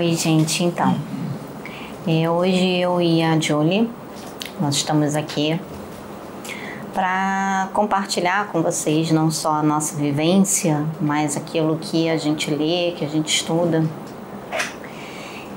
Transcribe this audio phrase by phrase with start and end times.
[0.00, 0.96] Oi, gente, então.
[2.08, 3.86] É, hoje eu e a Julie,
[4.58, 5.60] nós estamos aqui
[6.94, 12.92] para compartilhar com vocês não só a nossa vivência, mas aquilo que a gente lê,
[12.92, 13.84] que a gente estuda.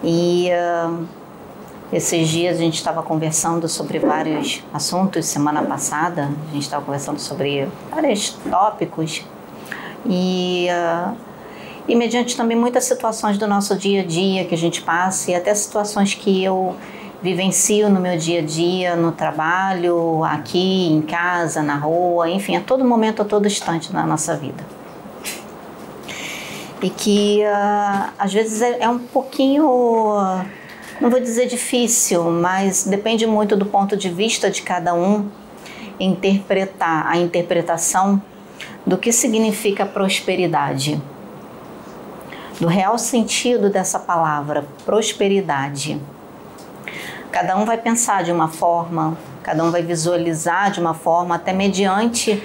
[0.03, 1.05] E uh,
[1.93, 7.17] esses dias a gente estava conversando sobre vários assuntos, semana passada a gente estava conversando
[7.17, 9.23] sobre vários tópicos
[10.05, 11.15] e uh,
[11.87, 15.35] e mediante também muitas situações do nosso dia a dia que a gente passa e
[15.35, 16.75] até situações que eu
[17.21, 22.61] vivencio no meu dia a dia, no trabalho, aqui, em casa, na rua, enfim, a
[22.61, 24.63] todo momento, a todo instante na nossa vida.
[26.81, 29.63] E que uh, às vezes é, é, um pouquinho,
[30.99, 35.29] não vou dizer difícil, mas depende muito do ponto de vista de cada um
[35.97, 38.21] interpretar a interpretação
[38.85, 41.01] do que significa prosperidade
[42.59, 45.99] do real sentido dessa palavra, prosperidade.
[47.31, 51.51] Cada um vai pensar de uma forma, cada um vai visualizar de uma forma, até
[51.51, 52.41] mediante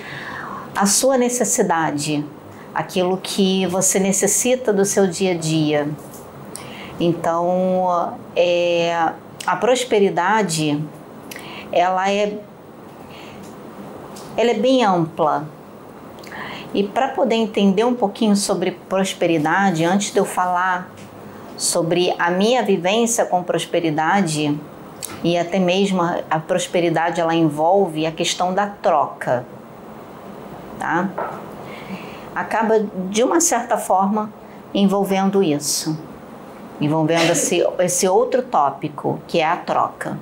[0.75, 2.25] a sua necessidade,
[2.75, 5.89] aquilo que você necessita do seu dia a dia.
[6.99, 9.13] Então, é,
[9.47, 10.83] a prosperidade,
[11.71, 12.39] ela é,
[14.37, 15.58] ela é bem ampla
[16.75, 20.91] e para poder entender um pouquinho sobre prosperidade, antes de eu falar
[21.57, 24.59] sobre a minha vivência com prosperidade,
[25.25, 29.45] e até mesmo a prosperidade ela envolve a questão da troca,
[30.79, 31.09] tá?
[32.35, 32.81] Acaba
[33.11, 34.33] de uma certa forma
[34.73, 35.99] envolvendo isso,
[36.81, 40.19] envolvendo esse, esse outro tópico que é a troca.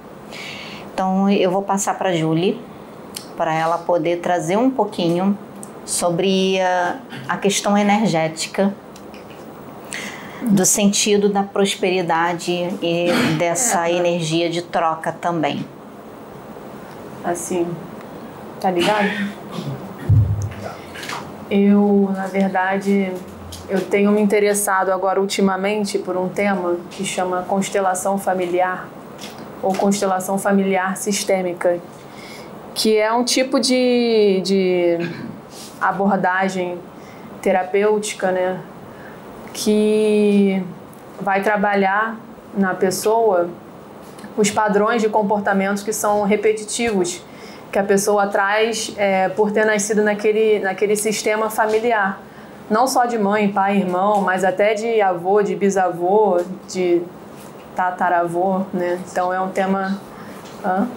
[0.94, 2.58] Então eu vou passar para Julie
[3.36, 5.36] para ela poder trazer um pouquinho
[5.86, 6.96] sobre a,
[7.28, 8.74] a questão energética
[10.42, 12.52] do sentido da prosperidade
[12.82, 13.08] e
[13.38, 15.64] dessa energia de troca também.
[17.24, 17.66] Assim,
[18.60, 19.08] tá ligado?
[21.50, 23.12] Eu, na verdade,
[23.68, 28.88] eu tenho me interessado agora ultimamente por um tema que chama constelação familiar
[29.62, 31.80] ou constelação familiar sistêmica,
[32.74, 34.98] que é um tipo de, de
[35.80, 36.78] abordagem
[37.42, 38.60] terapêutica, né,
[39.52, 40.62] que
[41.20, 42.16] vai trabalhar
[42.54, 43.48] na pessoa
[44.36, 47.22] os padrões de comportamentos que são repetitivos
[47.76, 52.20] que a pessoa traz é, por ter nascido naquele, naquele sistema familiar.
[52.70, 57.02] Não só de mãe, pai, irmão, mas até de avô, de bisavô, de
[57.74, 58.98] tataravô, né?
[59.10, 60.00] Então é um tema
[60.64, 60.88] hã?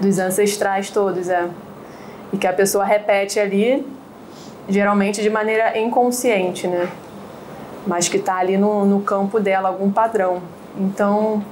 [0.00, 1.48] dos ancestrais todos, é
[2.34, 3.86] e que a pessoa repete ali,
[4.68, 6.88] geralmente de maneira inconsciente, né?
[7.86, 10.42] Mas que está ali no, no campo dela algum padrão.
[10.76, 11.44] Então,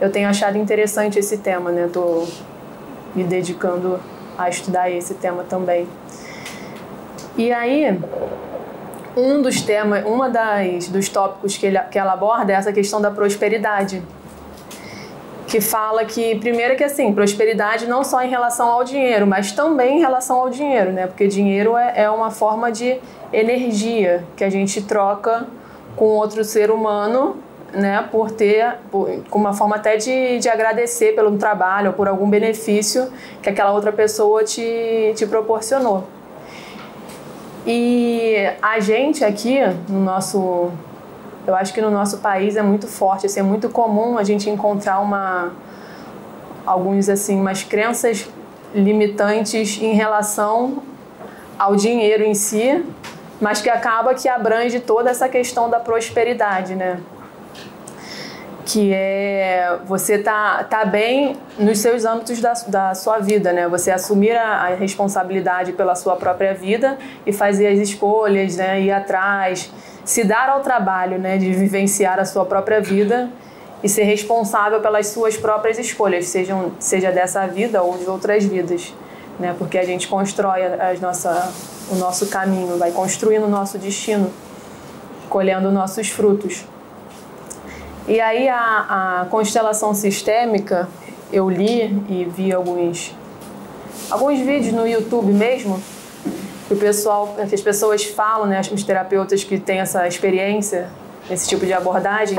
[0.00, 1.90] eu tenho achado interessante esse tema, né?
[1.92, 2.26] Tô
[3.14, 4.00] me dedicando
[4.38, 5.86] a estudar esse tema também.
[7.36, 8.00] E aí,
[9.14, 12.98] um dos temas, uma das dos tópicos que, ele, que ela aborda é essa questão
[12.98, 14.02] da prosperidade
[15.54, 19.98] que fala que, primeiro que assim, prosperidade não só em relação ao dinheiro, mas também
[19.98, 21.06] em relação ao dinheiro, né?
[21.06, 22.98] Porque dinheiro é, é uma forma de
[23.32, 25.46] energia que a gente troca
[25.94, 27.36] com outro ser humano,
[27.72, 28.04] né?
[28.10, 33.12] Por ter, com uma forma até de, de agradecer pelo trabalho ou por algum benefício
[33.40, 36.02] que aquela outra pessoa te, te proporcionou.
[37.64, 40.72] E a gente aqui, no nosso
[41.46, 44.48] eu acho que no nosso país é muito forte, assim, é muito comum a gente
[44.48, 45.52] encontrar uma
[46.66, 48.26] alguns assim, umas crenças
[48.74, 50.82] limitantes em relação
[51.58, 52.84] ao dinheiro em si,
[53.40, 56.98] mas que acaba que abrange toda essa questão da prosperidade, né?
[58.64, 63.68] Que é você tá, tá bem nos seus âmbitos da, da sua vida, né?
[63.68, 68.80] Você assumir a, a responsabilidade pela sua própria vida e fazer as escolhas, né?
[68.80, 69.70] Ir atrás,
[70.04, 73.30] se dar ao trabalho né, de vivenciar a sua própria vida
[73.82, 78.94] e ser responsável pelas suas próprias escolhas, sejam, seja dessa vida ou de outras vidas.
[79.38, 79.54] Né?
[79.58, 81.52] Porque a gente constrói as nossa,
[81.90, 84.30] o nosso caminho, vai construindo o nosso destino,
[85.28, 86.64] colhendo nossos frutos.
[88.06, 90.88] E aí a, a constelação sistêmica,
[91.32, 93.14] eu li e vi alguns,
[94.10, 95.82] alguns vídeos no YouTube mesmo,
[96.70, 100.88] o pessoal, que as pessoas falam, né, os terapeutas que têm essa experiência,
[101.30, 102.38] esse tipo de abordagem,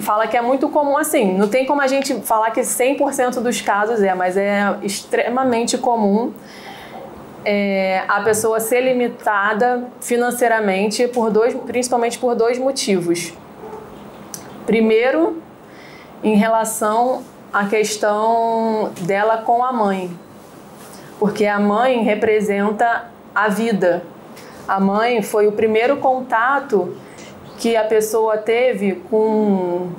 [0.00, 3.60] fala que é muito comum assim, não tem como a gente falar que 100% dos
[3.60, 6.32] casos é, mas é extremamente comum
[7.44, 13.32] é, a pessoa ser limitada financeiramente por dois, principalmente por dois motivos.
[14.66, 15.42] Primeiro,
[16.22, 17.22] em relação
[17.52, 20.10] à questão dela com a mãe,
[21.18, 24.02] porque a mãe representa a vida.
[24.66, 26.96] A mãe foi o primeiro contato
[27.58, 29.90] que a pessoa teve com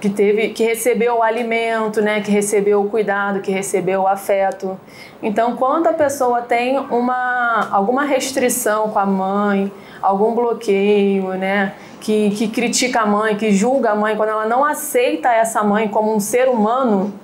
[0.00, 4.76] que teve que recebeu o alimento, né, que recebeu o cuidado, que recebeu o afeto.
[5.22, 9.70] Então, quando a pessoa tem uma alguma restrição com a mãe,
[10.02, 14.64] algum bloqueio, né, que, que critica a mãe, que julga a mãe, quando ela não
[14.64, 17.14] aceita essa mãe como um ser humano,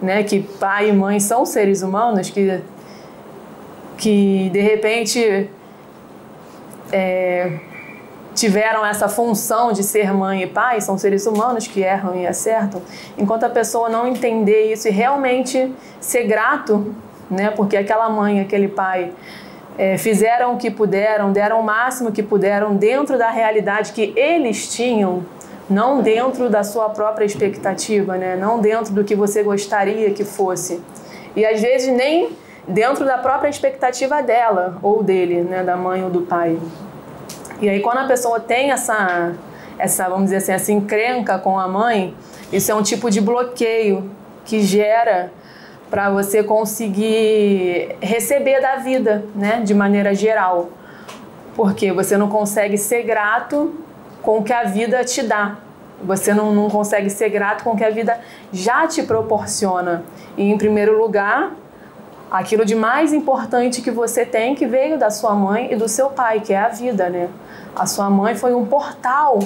[0.00, 2.60] né, que pai e mãe são seres humanos, que,
[3.96, 5.48] que de repente
[6.92, 7.58] é,
[8.34, 12.82] tiveram essa função de ser mãe e pai, são seres humanos que erram e acertam,
[13.16, 16.94] enquanto a pessoa não entender isso e realmente ser grato,
[17.30, 19.12] né, porque aquela mãe, aquele pai
[19.78, 24.72] é, fizeram o que puderam, deram o máximo que puderam dentro da realidade que eles
[24.74, 25.24] tinham,
[25.70, 30.82] não dentro da sua própria expectativa, né, não dentro do que você gostaria que fosse.
[31.34, 32.30] E às vezes nem
[32.66, 36.58] dentro da própria expectativa dela ou dele, né, da mãe ou do pai.
[37.60, 39.32] E aí quando a pessoa tem essa,
[39.78, 42.14] essa vamos dizer assim, essa encrenca com a mãe,
[42.52, 44.10] isso é um tipo de bloqueio
[44.44, 45.32] que gera
[45.90, 50.70] para você conseguir receber da vida, né, de maneira geral.
[51.54, 53.72] Porque você não consegue ser grato
[54.22, 55.58] com o que a vida te dá.
[56.02, 58.18] Você não, não consegue ser grato com o que a vida
[58.52, 60.02] já te proporciona.
[60.36, 61.52] E, em primeiro lugar,
[62.34, 66.10] aquilo de mais importante que você tem que veio da sua mãe e do seu
[66.10, 67.28] pai, que é a vida, né?
[67.76, 69.38] A sua mãe foi um portal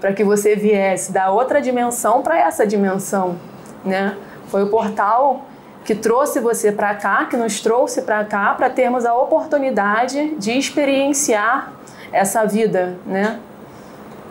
[0.00, 3.36] para que você viesse da outra dimensão para essa dimensão,
[3.84, 4.16] né?
[4.48, 5.42] Foi o portal
[5.84, 10.50] que trouxe você para cá, que nos trouxe para cá para termos a oportunidade de
[10.50, 11.72] experienciar
[12.10, 13.38] essa vida, né?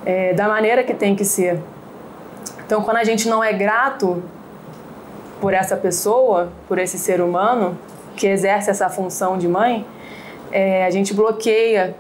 [0.05, 1.61] É, da maneira que tem que ser.
[2.65, 4.21] Então, quando a gente não é grato
[5.39, 7.77] por essa pessoa, por esse ser humano
[8.15, 9.85] que exerce essa função de mãe,
[10.51, 11.95] é, a gente bloqueia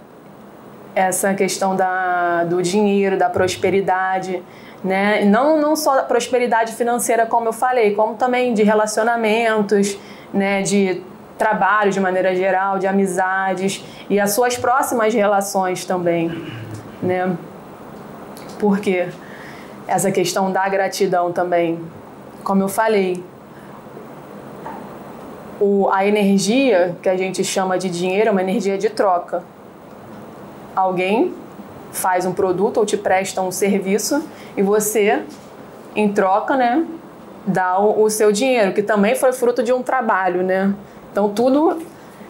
[0.93, 4.43] essa questão da, do dinheiro, da prosperidade,
[4.83, 5.23] né?
[5.25, 9.97] Não, não só prosperidade financeira, como eu falei, como também de relacionamentos,
[10.33, 10.61] né?
[10.61, 11.01] De
[11.37, 16.29] trabalho de maneira geral, de amizades e as suas próximas relações também,
[17.01, 17.35] né?
[18.59, 19.07] Porque
[19.87, 21.79] essa questão da gratidão também,
[22.43, 23.23] como eu falei,
[25.61, 29.43] o, a energia que a gente chama de dinheiro é uma energia de troca
[30.75, 31.33] alguém
[31.91, 34.23] faz um produto ou te presta um serviço
[34.55, 35.23] e você,
[35.95, 36.85] em troca, né,
[37.45, 40.73] dá o, o seu dinheiro, que também foi fruto de um trabalho, né?
[41.11, 41.79] Então tudo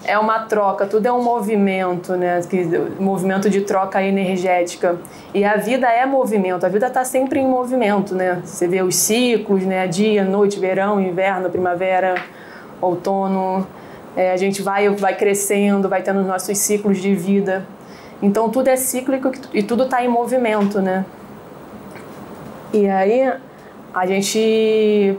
[0.03, 2.41] é uma troca, tudo é um movimento, né?
[2.49, 2.65] Que,
[2.99, 4.97] movimento de troca energética.
[5.33, 8.41] E a vida é movimento, a vida está sempre em movimento, né?
[8.43, 9.85] Você vê os ciclos, né?
[9.85, 12.15] Dia, noite, verão, inverno, primavera,
[12.81, 13.65] outono.
[14.15, 17.65] É, a gente vai, vai crescendo, vai tendo nossos ciclos de vida.
[18.21, 21.05] Então tudo é cíclico e tudo está em movimento, né?
[22.73, 23.31] E aí
[23.93, 25.17] a gente,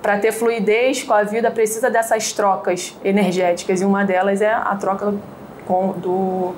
[0.00, 4.74] para ter fluidez com a vida, precisa dessas trocas energéticas e uma delas é a
[4.76, 5.14] troca
[5.66, 6.54] com, do,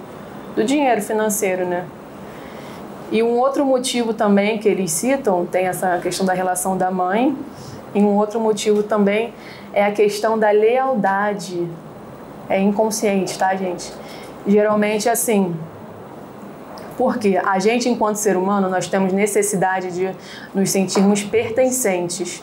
[0.54, 1.85] do dinheiro financeiro, né?
[3.11, 7.37] E um outro motivo também que eles citam tem essa questão da relação da mãe.
[7.95, 9.33] E um outro motivo também
[9.76, 11.68] é a questão da lealdade.
[12.49, 13.92] É inconsciente, tá, gente?
[14.47, 15.54] Geralmente, assim,
[16.97, 20.11] porque a gente, enquanto ser humano, nós temos necessidade de
[20.54, 22.42] nos sentirmos pertencentes,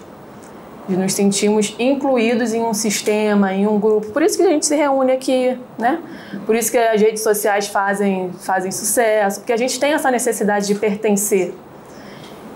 [0.87, 4.11] de nos sentirmos incluídos em um sistema, em um grupo.
[4.11, 5.99] Por isso que a gente se reúne aqui, né?
[6.45, 10.67] Por isso que as redes sociais fazem, fazem sucesso, porque a gente tem essa necessidade
[10.67, 11.55] de pertencer.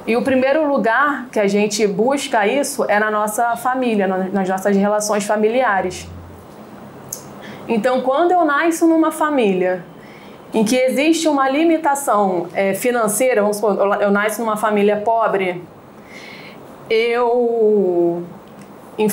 [0.08, 4.76] E o primeiro lugar que a gente busca isso é na nossa família, nas nossas
[4.76, 6.08] relações familiares.
[7.68, 9.84] Então, quando eu nasço numa família
[10.54, 15.62] em que existe uma limitação é, financeira, vamos supor, eu, nasço numa família pobre,
[16.90, 18.24] eu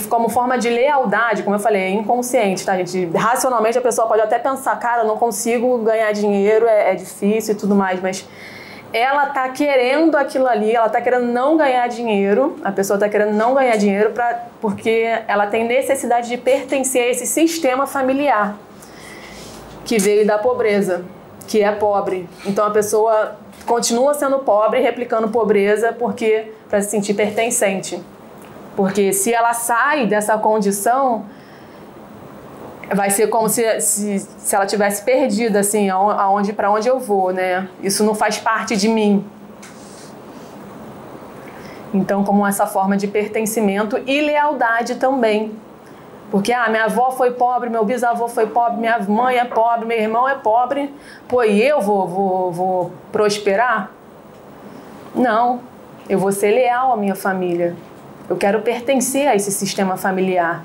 [0.08, 3.04] como forma de lealdade, como eu falei, é inconsciente, tá, gente?
[3.14, 7.54] Racionalmente a pessoa pode até pensar, cara, eu não consigo ganhar dinheiro, é, é, difícil
[7.54, 8.26] e tudo mais, mas
[8.96, 13.32] ela tá querendo aquilo ali, ela tá querendo não ganhar dinheiro, a pessoa tá querendo
[13.32, 18.56] não ganhar dinheiro pra, porque ela tem necessidade de pertencer a esse sistema familiar
[19.84, 21.04] que veio da pobreza
[21.48, 22.28] que é pobre.
[22.46, 23.36] Então a pessoa
[23.66, 28.00] continua sendo pobre, replicando pobreza, porque para se sentir pertencente.
[28.76, 31.26] Porque se ela sai dessa condição,
[32.92, 37.32] vai ser como se, se, se ela tivesse perdido assim, aonde para onde eu vou,
[37.32, 37.68] né?
[37.82, 39.24] Isso não faz parte de mim.
[41.92, 45.52] Então, como essa forma de pertencimento e lealdade também.
[46.30, 49.96] Porque, ah, minha avó foi pobre, meu bisavô foi pobre, minha mãe é pobre, meu
[49.96, 50.92] irmão é pobre,
[51.28, 53.92] pô, e eu vou, vou, vou prosperar?
[55.14, 55.60] Não,
[56.08, 57.76] eu vou ser leal à minha família.
[58.28, 60.64] Eu quero pertencer a esse sistema familiar.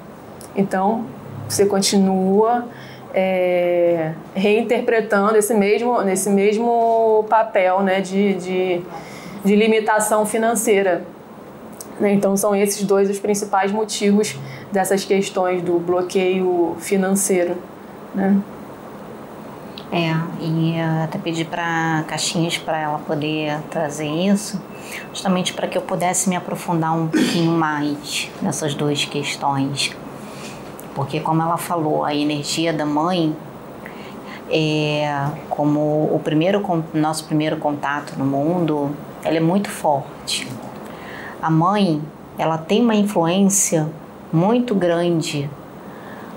[0.55, 1.05] Então,
[1.49, 2.67] você continua
[3.13, 8.81] é, reinterpretando esse mesmo, nesse mesmo papel né, de, de,
[9.43, 11.03] de limitação financeira.
[11.99, 12.13] Né?
[12.13, 14.37] Então, são esses dois os principais motivos
[14.71, 17.57] dessas questões do bloqueio financeiro.
[18.13, 18.37] Né?
[19.91, 24.61] É, e até pedi para Caixinhas para ela poder trazer isso,
[25.11, 29.91] justamente para que eu pudesse me aprofundar um pouquinho mais nessas duas questões.
[30.99, 33.33] Porque, como ela falou, a energia da mãe
[34.51, 35.79] é como
[36.13, 36.61] o primeiro
[36.93, 38.91] nosso primeiro contato no mundo,
[39.23, 40.45] ela é muito forte.
[41.41, 42.01] A mãe,
[42.37, 43.87] ela tem uma influência
[44.29, 45.49] muito grande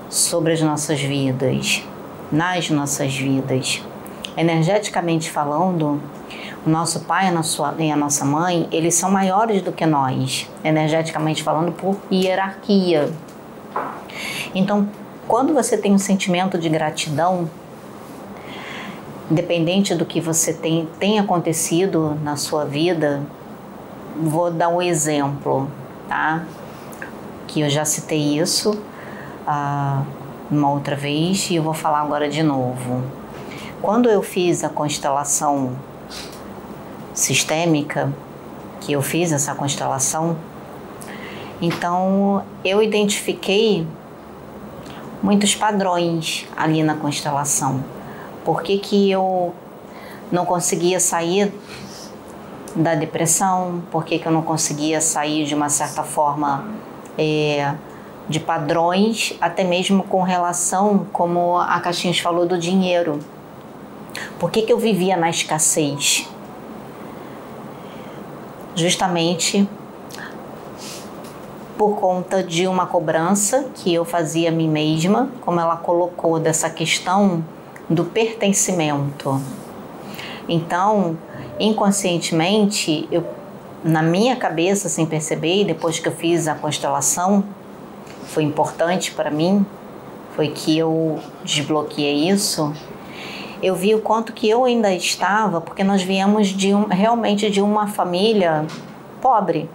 [0.08, 1.82] sobre as nossas vidas,
[2.30, 3.82] nas nossas vidas.
[4.36, 6.00] Energeticamente falando,
[6.64, 7.26] o nosso pai
[7.80, 13.10] e a nossa mãe, eles são maiores do que nós, energeticamente falando, por hierarquia.
[14.54, 14.88] Então,
[15.26, 17.48] quando você tem um sentimento de gratidão,
[19.30, 23.22] independente do que você tem, tem acontecido na sua vida,
[24.20, 25.70] vou dar um exemplo,
[26.08, 26.44] tá?
[27.46, 28.72] Que eu já citei isso
[29.46, 30.04] uh,
[30.50, 33.02] uma outra vez e eu vou falar agora de novo.
[33.80, 35.72] Quando eu fiz a constelação
[37.14, 38.12] sistêmica,
[38.80, 40.36] que eu fiz essa constelação,
[41.60, 43.86] então eu identifiquei
[45.22, 47.84] muitos padrões ali na constelação.
[48.44, 49.54] Por que, que eu
[50.30, 51.52] não conseguia sair
[52.74, 53.82] da depressão?
[53.90, 56.64] Por que, que eu não conseguia sair de uma certa forma
[57.16, 57.72] é,
[58.28, 63.20] de padrões, até mesmo com relação, como a Caixinhas falou, do dinheiro?
[64.40, 66.28] Por que, que eu vivia na escassez?
[68.74, 69.68] Justamente
[71.82, 76.70] por conta de uma cobrança que eu fazia a mim mesma, como ela colocou dessa
[76.70, 77.44] questão
[77.90, 79.42] do pertencimento.
[80.48, 81.18] Então,
[81.58, 83.24] inconscientemente, eu
[83.82, 87.42] na minha cabeça, sem perceber, depois que eu fiz a constelação,
[88.26, 89.66] foi importante para mim,
[90.36, 92.72] foi que eu desbloqueei isso.
[93.60, 97.60] Eu vi o quanto que eu ainda estava, porque nós viemos de um, realmente de
[97.60, 98.64] uma família
[99.20, 99.68] pobre,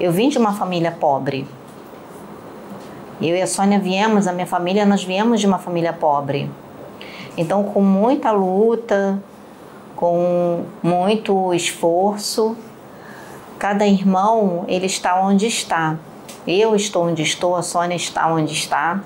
[0.00, 1.46] eu vim de uma família pobre.
[3.20, 6.48] Eu e a Sônia viemos, a minha família, nós viemos de uma família pobre.
[7.36, 9.20] Então, com muita luta,
[9.96, 12.56] com muito esforço,
[13.58, 15.96] cada irmão, ele está onde está.
[16.46, 19.00] Eu estou onde estou, a Sônia está onde está.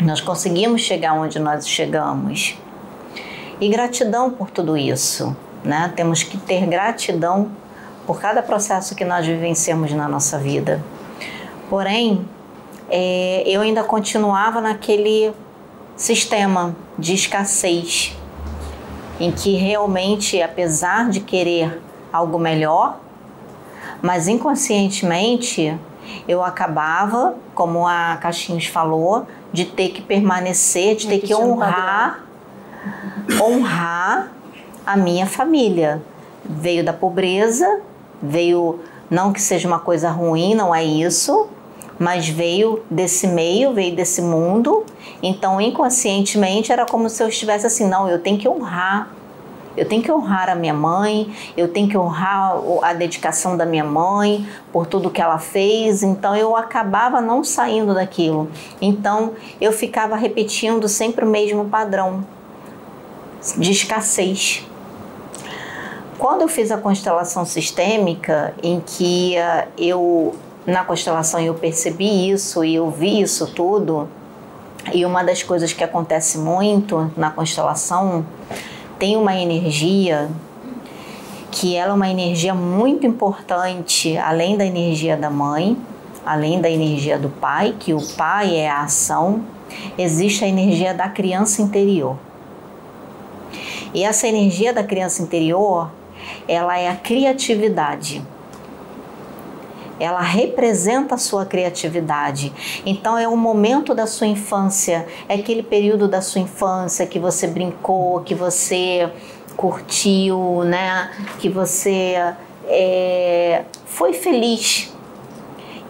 [0.00, 2.58] Nós conseguimos chegar onde nós chegamos.
[3.60, 5.92] E gratidão por tudo isso, né?
[5.94, 7.50] Temos que ter gratidão
[8.10, 10.82] por cada processo que nós vivenciamos na nossa vida.
[11.68, 12.28] Porém,
[12.88, 15.32] é, eu ainda continuava naquele
[15.96, 18.18] sistema de escassez,
[19.20, 21.80] em que realmente, apesar de querer
[22.12, 22.98] algo melhor,
[24.02, 25.78] mas inconscientemente
[26.26, 32.24] eu acabava, como a Caixinhos falou, de ter que permanecer, de ter que honrar,
[33.40, 34.32] honrar
[34.84, 36.02] a minha família.
[36.44, 37.82] Veio da pobreza,
[38.22, 41.48] veio não que seja uma coisa ruim, não é isso,
[41.98, 44.84] mas veio desse meio, veio desse mundo.
[45.22, 49.10] Então, inconscientemente, era como se eu estivesse assim: não, eu tenho que honrar.
[49.76, 53.84] Eu tenho que honrar a minha mãe, eu tenho que honrar a dedicação da minha
[53.84, 56.02] mãe por tudo que ela fez.
[56.02, 58.48] Então, eu acabava não saindo daquilo.
[58.80, 62.26] Então, eu ficava repetindo sempre o mesmo padrão
[63.56, 64.66] de escassez.
[66.20, 70.34] Quando eu fiz a constelação sistêmica, em que uh, eu,
[70.66, 74.06] na constelação, eu percebi isso e eu vi isso tudo,
[74.92, 78.26] e uma das coisas que acontece muito na constelação
[78.98, 80.28] tem uma energia
[81.50, 85.74] que ela é uma energia muito importante, além da energia da mãe,
[86.26, 89.42] além da energia do pai, que o pai é a ação,
[89.96, 92.18] existe a energia da criança interior.
[93.94, 95.90] E essa energia da criança interior,
[96.46, 98.22] ela é a criatividade.
[99.98, 102.52] Ela representa a sua criatividade.
[102.86, 107.46] Então é o momento da sua infância, é aquele período da sua infância que você
[107.46, 109.10] brincou, que você
[109.56, 111.10] curtiu, né?
[111.38, 112.16] Que você
[112.66, 114.90] é, foi feliz.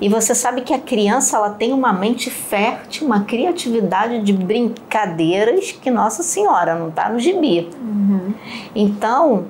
[0.00, 5.72] E você sabe que a criança ela tem uma mente fértil, uma criatividade de brincadeiras
[5.72, 7.68] que Nossa Senhora não está no gibi.
[7.80, 8.32] Uhum.
[8.74, 9.44] Então,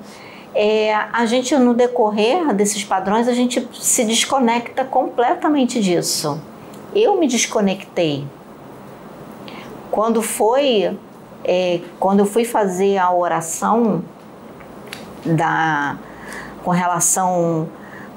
[0.55, 6.41] é, a gente no decorrer desses padrões a gente se desconecta completamente disso.
[6.95, 8.27] Eu me desconectei
[9.91, 10.99] quando foi
[11.45, 14.03] é, quando eu fui fazer a oração
[15.25, 15.97] da
[16.63, 17.69] com relação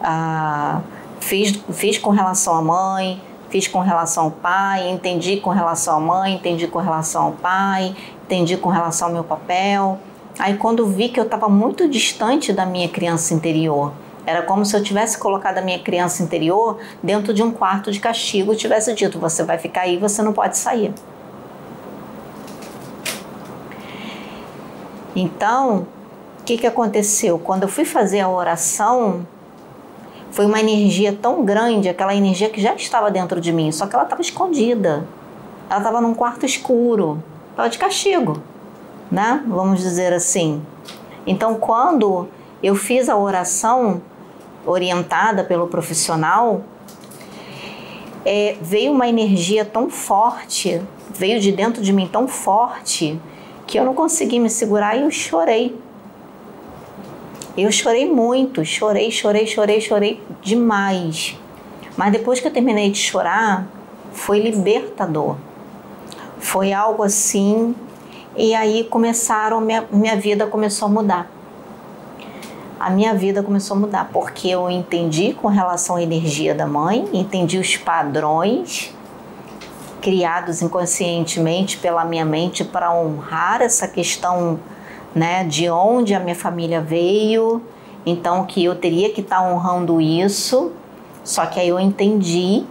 [0.02, 0.82] a
[1.20, 6.00] fiz, fiz com relação à mãe, fiz com relação ao pai, entendi com relação à
[6.00, 10.00] mãe, entendi com relação ao pai, entendi com relação ao meu papel.
[10.40, 13.94] Aí quando vi que eu estava muito distante da minha criança interior,
[14.26, 18.00] era como se eu tivesse colocado a minha criança interior dentro de um quarto de
[18.00, 20.94] castigo e tivesse dito: você vai ficar aí, você não pode sair.
[25.16, 25.86] Então,
[26.40, 27.38] o que, que aconteceu?
[27.38, 29.28] Quando eu fui fazer a oração,
[30.32, 33.94] foi uma energia tão grande, aquela energia que já estava dentro de mim, só que
[33.94, 35.06] ela estava escondida.
[35.70, 38.42] Ela estava num quarto escuro, estava de castigo,
[39.14, 39.44] né?
[39.48, 40.60] Vamos dizer assim.
[41.26, 42.28] Então, quando
[42.64, 44.02] eu fiz a oração
[44.66, 46.64] orientada pelo profissional,
[48.26, 50.82] é, veio uma energia tão forte,
[51.14, 53.20] veio de dentro de mim tão forte,
[53.68, 55.78] que eu não consegui me segurar e eu chorei.
[57.56, 61.38] Eu chorei muito, chorei, chorei, chorei, chorei demais.
[61.96, 63.68] Mas depois que eu terminei de chorar,
[64.12, 65.36] foi libertador.
[66.40, 67.76] Foi algo assim,
[68.36, 71.32] e aí começaram, minha, minha vida começou a mudar.
[72.80, 77.08] A minha vida começou a mudar, porque eu entendi com relação à energia da mãe,
[77.14, 78.94] entendi os padrões
[80.02, 84.60] criados inconscientemente pela minha mente para honrar essa questão
[85.16, 87.62] né, de onde a minha família veio,
[88.06, 90.74] então que eu teria que estar tá honrando isso.
[91.24, 92.66] Só que aí eu entendi.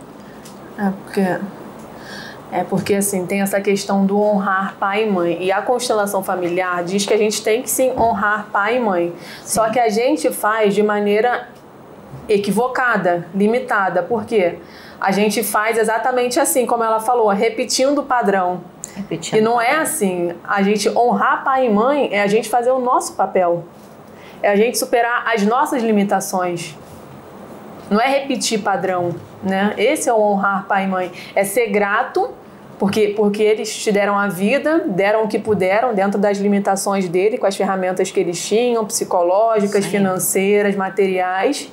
[0.77, 1.39] É porque
[2.53, 5.39] é porque assim, tem essa questão do honrar pai e mãe.
[5.43, 9.15] E a constelação familiar diz que a gente tem que sim honrar pai e mãe.
[9.43, 9.55] Sim.
[9.55, 11.49] Só que a gente faz de maneira
[12.29, 14.03] equivocada, limitada.
[14.03, 14.59] Por quê?
[15.01, 18.61] A gente faz exatamente assim, como ela falou, repetindo o padrão.
[18.95, 19.39] Repetindo.
[19.39, 20.35] E não é assim.
[20.45, 23.65] A gente honrar pai e mãe é a gente fazer o nosso papel.
[24.43, 26.77] É a gente superar as nossas limitações.
[27.89, 29.73] Não é repetir padrão, né?
[29.79, 31.13] Esse é o honrar pai e mãe.
[31.35, 32.42] É ser grato
[32.83, 37.39] porque, porque eles te deram a vida, deram o que puderam dentro das limitações dele,
[37.39, 39.91] com as ferramentas que eles tinham, psicológicas, Sim.
[39.93, 41.71] financeiras, materiais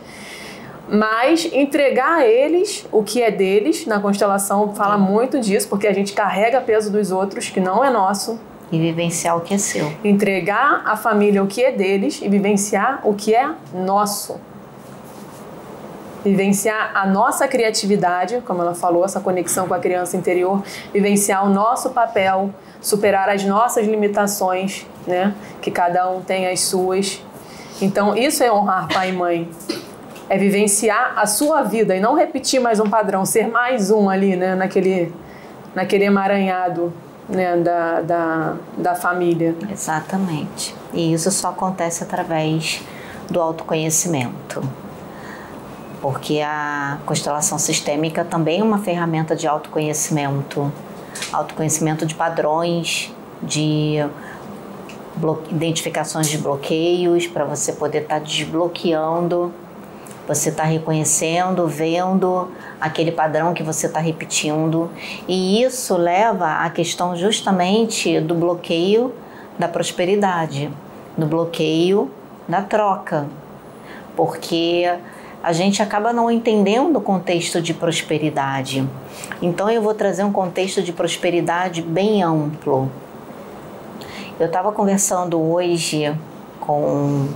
[0.87, 5.93] mas entregar a eles o que é deles, na constelação fala muito disso, porque a
[5.93, 8.39] gente carrega peso dos outros que não é nosso.
[8.71, 9.91] E vivenciar o que é seu.
[10.03, 14.39] Entregar à família o que é deles e vivenciar o que é nosso.
[16.23, 20.61] Vivenciar a nossa criatividade, como ela falou, essa conexão com a criança interior,
[20.93, 22.49] vivenciar o nosso papel,
[22.81, 25.33] superar as nossas limitações, né?
[25.61, 27.21] Que cada um tem as suas.
[27.81, 29.49] Então, isso é honrar pai e mãe
[30.29, 34.35] é vivenciar a sua vida e não repetir mais um padrão, ser mais um ali,
[34.35, 35.11] né, naquele,
[35.73, 36.93] naquele emaranhado
[37.27, 39.55] né, da, da, da família.
[39.71, 40.75] Exatamente.
[40.93, 42.83] E isso só acontece através
[43.29, 44.61] do autoconhecimento.
[46.01, 50.71] Porque a constelação sistêmica também é uma ferramenta de autoconhecimento
[51.33, 53.97] autoconhecimento de padrões, de
[55.51, 59.53] identificações de bloqueios, para você poder estar tá desbloqueando
[60.29, 64.87] você está reconhecendo, vendo aquele padrão que você está repetindo.
[65.27, 69.11] E isso leva à questão justamente do bloqueio
[69.57, 70.71] da prosperidade,
[71.17, 72.11] do bloqueio
[72.47, 73.25] da troca.
[74.15, 74.93] Porque
[75.41, 78.87] a gente acaba não entendendo o contexto de prosperidade.
[79.41, 82.91] Então eu vou trazer um contexto de prosperidade bem amplo.
[84.39, 86.13] Eu estava conversando hoje
[86.59, 87.27] com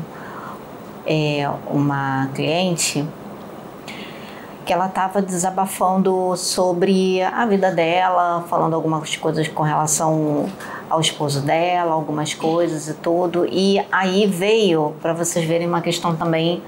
[1.05, 3.05] é, uma cliente
[4.65, 10.49] que ela estava desabafando sobre a vida dela, falando algumas coisas com relação
[10.89, 13.45] ao esposo dela, algumas coisas e tudo.
[13.51, 16.61] E aí veio, para vocês verem, uma questão também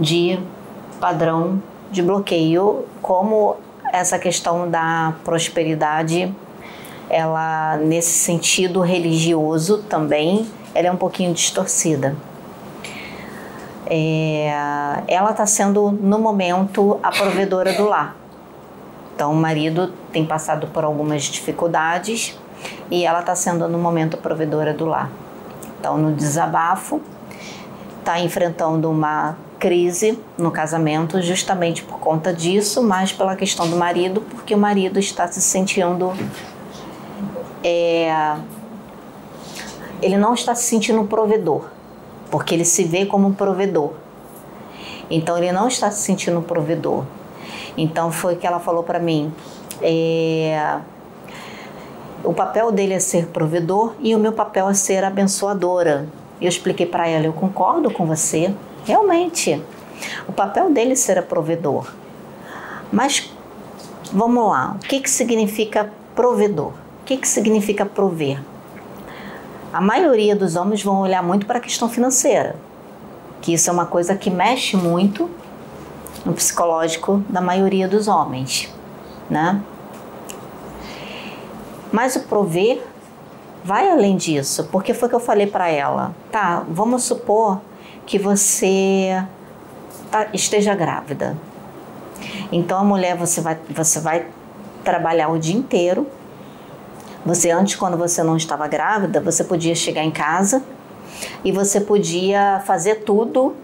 [0.00, 0.40] de
[0.98, 3.56] padrão de bloqueio, como
[3.92, 6.34] essa questão da prosperidade,
[7.08, 12.16] ela nesse sentido religioso também, ela é um pouquinho distorcida
[13.90, 14.52] é,
[15.08, 18.14] ela está sendo, no momento, a provedora do lar.
[19.14, 22.38] Então, o marido tem passado por algumas dificuldades
[22.88, 25.10] e ela está sendo, no momento, a provedora do lar.
[25.78, 27.02] Então, no desabafo,
[27.98, 34.22] está enfrentando uma crise no casamento justamente por conta disso, mas pela questão do marido,
[34.22, 36.12] porque o marido está se sentindo.
[37.62, 38.36] É,
[40.00, 41.66] ele não está se sentindo provedor,
[42.30, 43.92] porque ele se vê como um provedor.
[45.10, 47.04] Então ele não está se sentindo provedor.
[47.76, 49.30] Então foi que ela falou para mim.
[49.82, 50.78] É,
[52.24, 56.08] o papel dele é ser provedor e o meu papel é ser abençoadora.
[56.40, 59.62] Eu expliquei para ela, eu concordo com você, realmente.
[60.26, 61.92] O papel dele é ser provedor.
[62.92, 63.30] Mas
[64.12, 66.72] vamos lá, o que, que significa provedor?
[67.02, 68.40] O que, que significa prover?
[69.72, 72.56] A maioria dos homens vão olhar muito para a questão financeira,
[73.40, 75.30] que isso é uma coisa que mexe muito
[76.24, 78.68] no psicológico da maioria dos homens,
[79.28, 79.62] né?
[81.92, 82.82] Mas o prover
[83.64, 86.64] vai além disso, porque foi que eu falei para ela, tá?
[86.68, 87.60] Vamos supor
[88.10, 89.24] que você
[90.10, 91.36] tá, esteja grávida.
[92.50, 94.26] Então a mulher você vai você vai
[94.82, 96.08] trabalhar o dia inteiro.
[97.24, 100.60] Você antes quando você não estava grávida, você podia chegar em casa
[101.44, 103.54] e você podia fazer tudo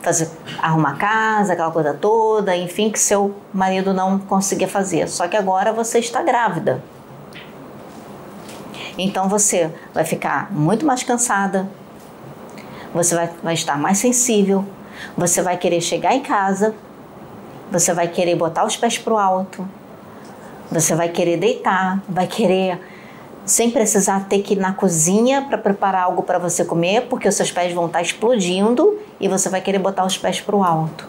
[0.00, 0.30] fazer,
[0.62, 5.10] arrumar casa, aquela coisa toda, enfim, que seu marido não conseguia fazer.
[5.10, 6.82] Só que agora você está grávida.
[8.96, 11.68] Então você vai ficar muito mais cansada,
[12.96, 14.64] você vai, vai estar mais sensível,
[15.16, 16.74] você vai querer chegar em casa,
[17.70, 19.66] você vai querer botar os pés para o alto,
[20.70, 22.80] você vai querer deitar, vai querer
[23.44, 27.34] sem precisar ter que ir na cozinha para preparar algo para você comer, porque os
[27.36, 31.08] seus pés vão estar explodindo e você vai querer botar os pés para o alto.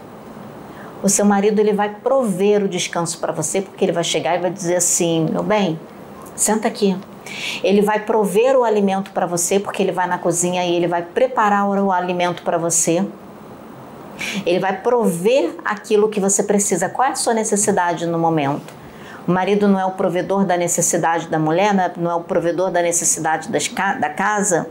[1.01, 4.41] O seu marido ele vai prover o descanso para você, porque ele vai chegar e
[4.41, 5.79] vai dizer assim: meu bem,
[6.35, 6.95] senta aqui.
[7.63, 11.01] Ele vai prover o alimento para você, porque ele vai na cozinha e ele vai
[11.01, 13.05] preparar o alimento para você.
[14.45, 16.89] Ele vai prover aquilo que você precisa.
[16.89, 18.73] Qual é a sua necessidade no momento?
[19.27, 22.81] O marido não é o provedor da necessidade da mulher, não é, o provedor da
[22.81, 24.69] necessidade das, da casa.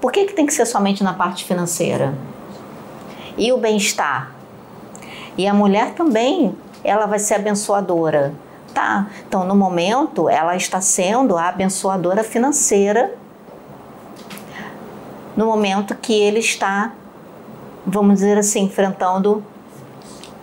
[0.00, 2.14] Por que, que tem que ser somente na parte financeira?
[3.36, 4.30] E o bem-estar?
[5.36, 8.32] E a mulher também, ela vai ser abençoadora.
[8.76, 13.14] Tá, então no momento ela está sendo a abençoadora financeira
[15.34, 16.92] no momento que ele está,
[17.86, 19.42] vamos dizer assim, enfrentando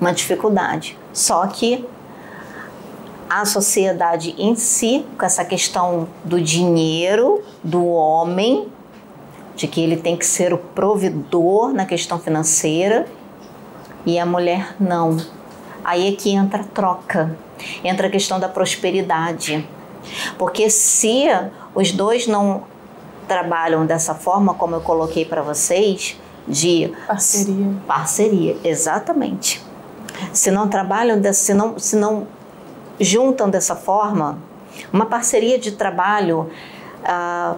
[0.01, 0.97] uma dificuldade.
[1.13, 1.87] Só que
[3.29, 8.67] a sociedade em si, com essa questão do dinheiro, do homem,
[9.55, 13.05] de que ele tem que ser o provedor na questão financeira,
[14.07, 15.17] e a mulher não.
[15.83, 17.35] Aí é que entra a troca,
[17.83, 19.67] entra a questão da prosperidade.
[20.37, 21.25] Porque se
[21.73, 22.63] os dois não
[23.27, 26.17] trabalham dessa forma, como eu coloquei para vocês,
[26.47, 27.73] de parceria.
[27.87, 29.63] Parceria, exatamente.
[30.31, 32.27] Se não trabalham, se não, se não
[32.99, 34.37] juntam dessa forma
[34.91, 36.49] uma parceria de trabalho.
[37.03, 37.55] Ah,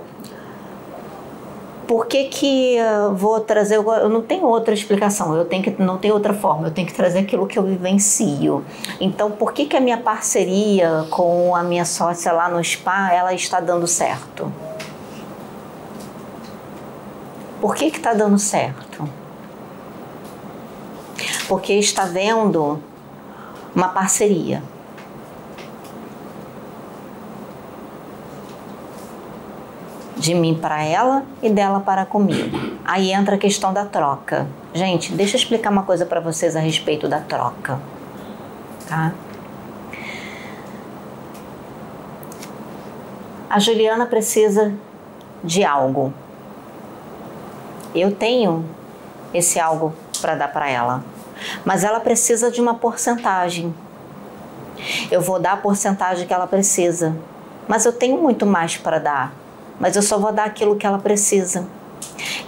[1.87, 3.75] por que, que uh, vou trazer?
[3.75, 6.93] Eu não tenho outra explicação, eu tenho que, não tem outra forma, eu tenho que
[6.93, 8.63] trazer aquilo que eu vivencio.
[8.99, 13.33] Então, por que, que a minha parceria com a minha sócia lá no spa ela
[13.33, 14.51] está dando certo?
[17.61, 19.07] Por que está dando certo?
[21.47, 22.81] Porque está vendo
[23.75, 24.61] uma parceria.
[30.25, 32.57] De mim para ela e dela para comigo.
[32.83, 34.47] Aí entra a questão da troca.
[34.73, 37.79] Gente, deixa eu explicar uma coisa para vocês a respeito da troca,
[38.89, 39.13] tá?
[43.47, 44.73] A Juliana precisa
[45.43, 46.11] de algo.
[47.93, 48.65] Eu tenho
[49.31, 51.03] esse algo para dar para ela,
[51.63, 53.73] mas ela precisa de uma porcentagem.
[55.11, 57.15] Eu vou dar a porcentagem que ela precisa,
[57.67, 59.44] mas eu tenho muito mais para dar
[59.79, 61.67] mas eu só vou dar aquilo que ela precisa.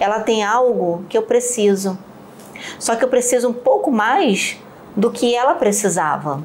[0.00, 1.98] Ela tem algo que eu preciso,
[2.78, 4.56] só que eu preciso um pouco mais
[4.96, 6.42] do que ela precisava.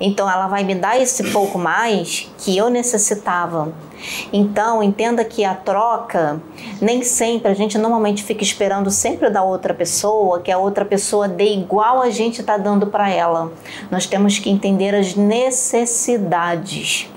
[0.00, 3.72] Então ela vai me dar esse pouco mais que eu necessitava.
[4.32, 6.40] Então entenda que a troca
[6.80, 11.26] nem sempre a gente normalmente fica esperando sempre da outra pessoa que a outra pessoa
[11.26, 13.52] dê igual a gente está dando para ela.
[13.90, 17.08] Nós temos que entender as necessidades.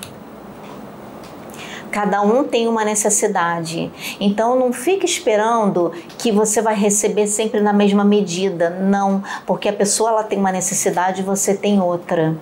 [1.92, 3.92] Cada um tem uma necessidade.
[4.20, 8.70] Então não fique esperando que você vai receber sempre na mesma medida.
[8.70, 12.36] Não, porque a pessoa ela tem uma necessidade e você tem outra.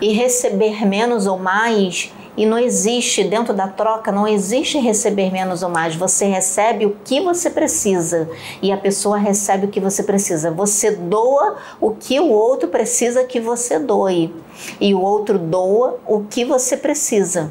[0.00, 5.62] E receber menos ou mais, E não existe, dentro da troca, não existe receber menos
[5.62, 5.96] ou mais.
[5.96, 8.28] Você recebe o que você precisa
[8.60, 10.50] e a pessoa recebe o que você precisa.
[10.50, 14.34] Você doa o que o outro precisa que você doe.
[14.78, 17.50] E o outro doa o que você precisa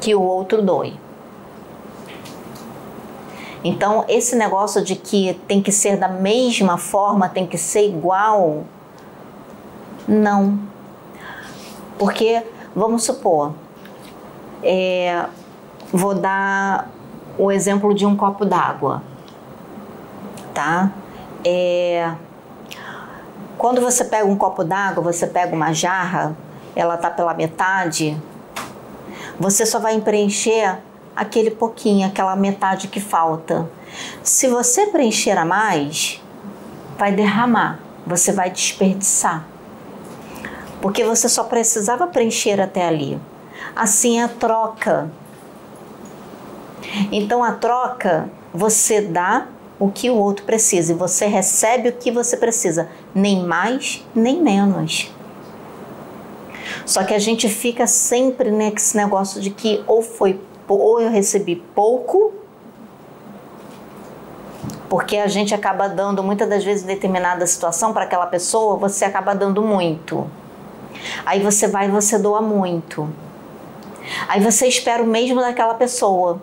[0.00, 1.00] que o outro doe.
[3.64, 8.64] Então, esse negócio de que tem que ser da mesma forma, tem que ser igual,
[10.06, 10.58] não.
[11.98, 12.42] Porque
[12.74, 13.52] Vamos supor,
[14.60, 15.26] é,
[15.92, 16.90] vou dar
[17.38, 19.00] o exemplo de um copo d'água,
[20.52, 20.90] tá?
[21.44, 22.10] É,
[23.56, 26.36] quando você pega um copo d'água, você pega uma jarra,
[26.74, 28.20] ela tá pela metade,
[29.38, 30.76] você só vai preencher
[31.14, 33.70] aquele pouquinho, aquela metade que falta.
[34.20, 36.20] Se você preencher a mais,
[36.98, 39.53] vai derramar, você vai desperdiçar
[40.84, 43.18] porque você só precisava preencher até ali.
[43.74, 45.10] Assim é a troca.
[47.10, 49.46] Então a troca, você dá
[49.78, 54.42] o que o outro precisa e você recebe o que você precisa, nem mais nem
[54.42, 55.10] menos.
[56.84, 61.56] Só que a gente fica sempre nesse negócio de que ou foi ou eu recebi
[61.74, 62.34] pouco,
[64.90, 69.06] porque a gente acaba dando muitas das vezes em determinada situação para aquela pessoa, você
[69.06, 70.30] acaba dando muito.
[71.24, 73.08] Aí você vai e você doa muito.
[74.28, 76.40] Aí você espera o mesmo daquela pessoa.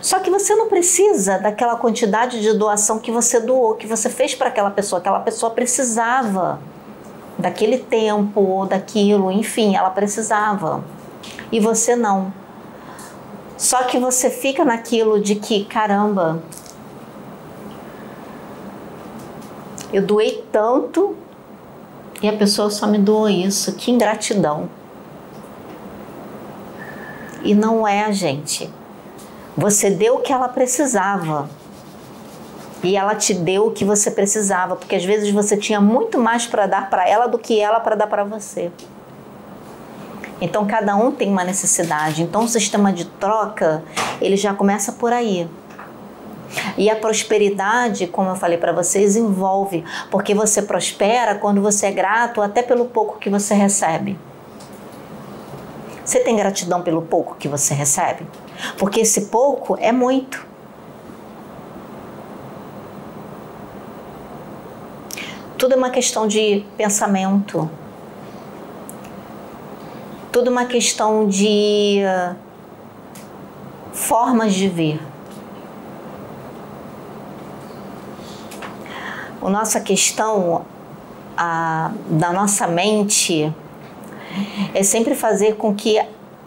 [0.00, 4.34] Só que você não precisa daquela quantidade de doação que você doou, que você fez
[4.34, 5.00] para aquela pessoa.
[5.00, 6.60] Aquela pessoa precisava
[7.38, 10.84] daquele tempo, daquilo, enfim, ela precisava.
[11.50, 12.32] E você não.
[13.56, 16.42] Só que você fica naquilo de que, caramba,
[19.92, 21.16] eu doei tanto
[22.22, 23.72] e a pessoa só me doou isso.
[23.72, 24.70] Que ingratidão.
[27.42, 28.70] E não é gente.
[29.56, 31.50] Você deu o que ela precisava.
[32.82, 36.46] E ela te deu o que você precisava, porque às vezes você tinha muito mais
[36.46, 38.72] para dar para ela do que ela para dar para você.
[40.40, 42.22] Então cada um tem uma necessidade.
[42.22, 43.84] Então o sistema de troca,
[44.20, 45.48] ele já começa por aí.
[46.76, 51.92] E a prosperidade, como eu falei para vocês, envolve, porque você prospera quando você é
[51.92, 54.18] grato até pelo pouco que você recebe.
[56.04, 58.26] Você tem gratidão pelo pouco que você recebe?
[58.76, 60.46] Porque esse pouco é muito.
[65.56, 67.70] Tudo é uma questão de pensamento.
[70.32, 72.34] Tudo é uma questão de uh,
[73.92, 75.11] formas de ver.
[79.42, 80.64] A nossa questão
[81.36, 83.52] a, da nossa mente
[84.72, 86.00] é sempre fazer com que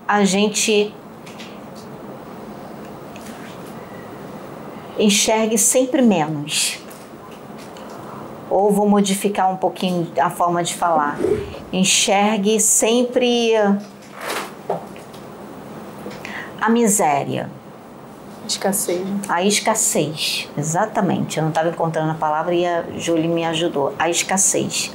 [0.07, 0.93] a gente
[4.97, 6.79] enxergue sempre menos.
[8.49, 11.17] Ou vou modificar um pouquinho a forma de falar.
[11.73, 13.53] Enxergue sempre
[16.61, 17.49] a miséria.
[18.47, 19.01] Escassez.
[19.27, 21.37] A escassez, exatamente.
[21.37, 23.93] Eu não estava encontrando a palavra e a Julie me ajudou.
[23.97, 24.91] A escassez.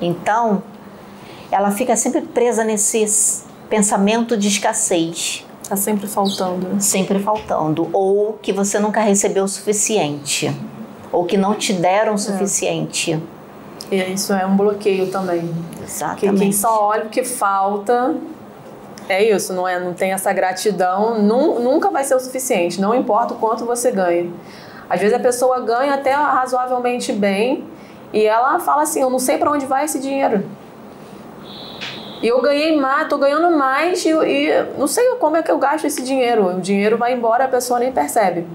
[0.00, 0.62] Então,
[1.50, 5.44] ela fica sempre presa nesse pensamento de escassez.
[5.62, 6.80] Está sempre faltando.
[6.80, 7.88] Sempre faltando.
[7.92, 10.52] Ou que você nunca recebeu o suficiente.
[11.12, 12.18] Ou que não te deram o é.
[12.18, 13.20] suficiente.
[13.90, 14.10] É.
[14.10, 15.48] E isso é um bloqueio também.
[15.82, 16.38] Exatamente.
[16.38, 18.14] Que quem só olha o que falta
[19.10, 23.34] é isso, não, é, não tem essa gratidão, nunca vai ser o suficiente, não importa
[23.34, 24.30] o quanto você ganha.
[24.88, 27.64] Às vezes a pessoa ganha até razoavelmente bem
[28.12, 30.44] e ela fala assim: Eu não sei para onde vai esse dinheiro.
[32.22, 35.58] E eu ganhei mais, tô ganhando mais e, e, não sei como é que eu
[35.58, 36.58] gasto esse dinheiro.
[36.58, 38.46] O dinheiro vai embora, a pessoa nem percebe,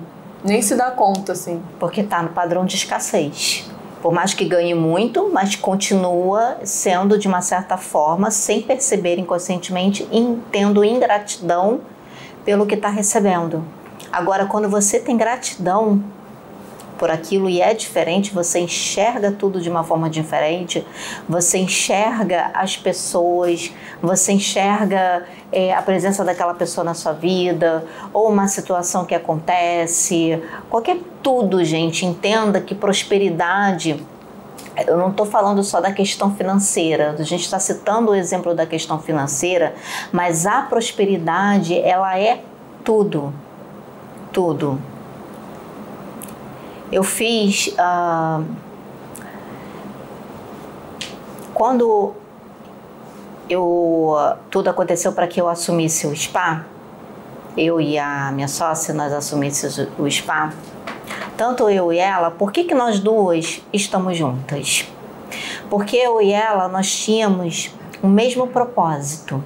[0.42, 1.62] nem se dá conta, assim.
[1.80, 3.66] Porque tá no padrão de escassez
[4.06, 10.08] por mais que ganhe muito, mas continua sendo de uma certa forma, sem perceber inconscientemente,
[10.52, 11.82] tendo ingratidão
[12.46, 13.66] pelo que está recebendo.
[14.12, 16.04] Agora, quando você tem gratidão
[16.98, 20.86] por aquilo e é diferente, você enxerga tudo de uma forma diferente,
[21.28, 28.30] você enxerga as pessoas, você enxerga é, a presença daquela pessoa na sua vida, ou
[28.30, 34.04] uma situação que acontece, qualquer tudo, gente, entenda que prosperidade
[34.88, 38.66] eu não estou falando só da questão financeira, a gente está citando o exemplo da
[38.66, 39.74] questão financeira,
[40.12, 42.42] mas a prosperidade, ela é
[42.84, 43.34] tudo,
[44.34, 44.78] tudo
[46.92, 47.68] eu fiz.
[47.68, 48.46] Uh,
[51.54, 52.14] quando
[53.50, 54.16] eu
[54.50, 56.66] tudo aconteceu para que eu assumisse o spa.
[57.58, 60.52] Eu e a minha sócia nós assumíssemos o spa.
[61.38, 64.86] Tanto eu e ela, por que, que nós duas estamos juntas?
[65.70, 67.72] Porque eu e ela nós tínhamos
[68.02, 69.44] o mesmo propósito,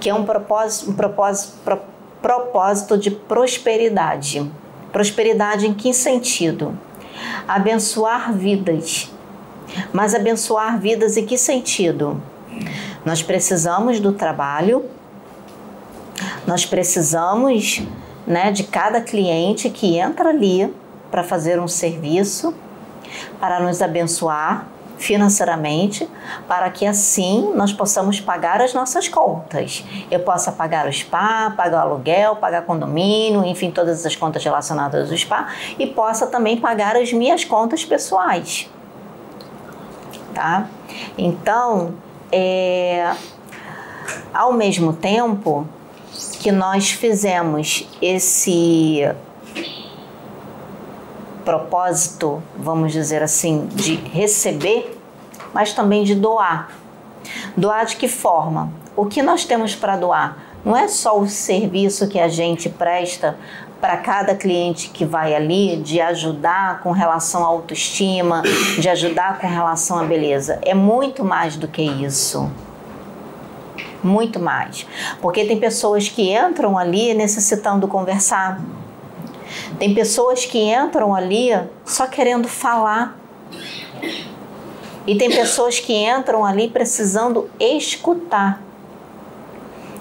[0.00, 1.78] que é um propósito, um propósito, pro,
[2.20, 4.50] propósito de prosperidade.
[4.92, 6.76] Prosperidade em que sentido?
[7.46, 9.10] Abençoar vidas.
[9.92, 12.20] Mas abençoar vidas em que sentido?
[13.04, 14.84] Nós precisamos do trabalho,
[16.46, 17.82] nós precisamos
[18.26, 20.72] né, de cada cliente que entra ali
[21.10, 22.54] para fazer um serviço,
[23.38, 24.66] para nos abençoar
[25.00, 26.06] financeiramente,
[26.46, 29.82] para que assim nós possamos pagar as nossas contas.
[30.10, 35.10] Eu possa pagar o spa, pagar o aluguel, pagar condomínio, enfim, todas as contas relacionadas
[35.10, 38.68] ao spa e possa também pagar as minhas contas pessoais.
[40.34, 40.68] Tá?
[41.16, 41.94] Então,
[42.30, 43.10] é,
[44.34, 45.66] ao mesmo tempo
[46.40, 49.10] que nós fizemos esse
[51.50, 54.96] propósito, vamos dizer assim, de receber,
[55.52, 56.70] mas também de doar.
[57.56, 58.72] Doar de que forma?
[58.94, 60.36] O que nós temos para doar?
[60.64, 63.36] Não é só o serviço que a gente presta
[63.80, 68.42] para cada cliente que vai ali, de ajudar com relação à autoestima,
[68.78, 70.60] de ajudar com relação à beleza.
[70.62, 72.48] É muito mais do que isso.
[74.04, 74.86] Muito mais.
[75.20, 78.60] Porque tem pessoas que entram ali necessitando conversar
[79.78, 81.50] tem pessoas que entram ali
[81.84, 83.18] só querendo falar.
[85.06, 88.62] E tem pessoas que entram ali precisando escutar.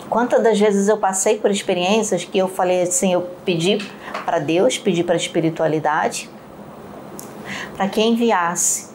[0.09, 3.77] Quantas das vezes eu passei por experiências que eu falei assim, eu pedi
[4.25, 6.29] para Deus, pedi para a espiritualidade,
[7.75, 8.89] para que enviasse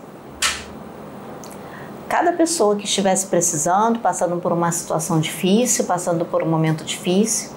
[2.08, 7.50] cada pessoa que estivesse precisando, passando por uma situação difícil, passando por um momento difícil,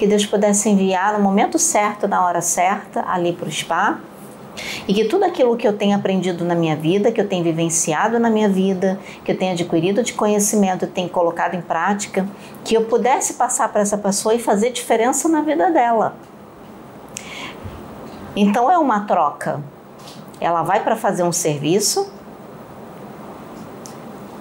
[0.00, 4.00] que Deus pudesse enviar no momento certo, na hora certa, ali para o spa.
[4.88, 8.18] E que tudo aquilo que eu tenho aprendido na minha vida, que eu tenho vivenciado
[8.18, 12.26] na minha vida, que eu tenho adquirido de conhecimento e tenho colocado em prática,
[12.64, 16.14] que eu pudesse passar para essa pessoa e fazer diferença na vida dela.
[18.34, 19.60] Então é uma troca.
[20.40, 22.10] Ela vai para fazer um serviço,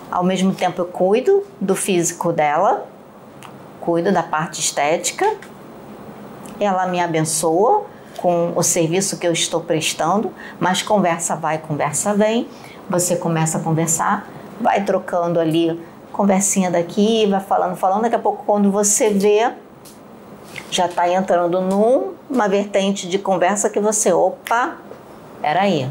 [0.10, 2.88] ao mesmo tempo eu cuido do físico dela,
[3.90, 5.26] cuido da parte estética,
[6.60, 7.86] ela me abençoa
[8.18, 12.48] com o serviço que eu estou prestando, mas conversa vai, conversa vem,
[12.88, 14.28] você começa a conversar,
[14.62, 15.82] vai trocando ali
[16.14, 19.52] conversinha daqui, vai falando, falando, daqui a pouco quando você vê,
[20.70, 24.76] já está entrando numa vertente de conversa que você, opa,
[25.42, 25.90] peraí,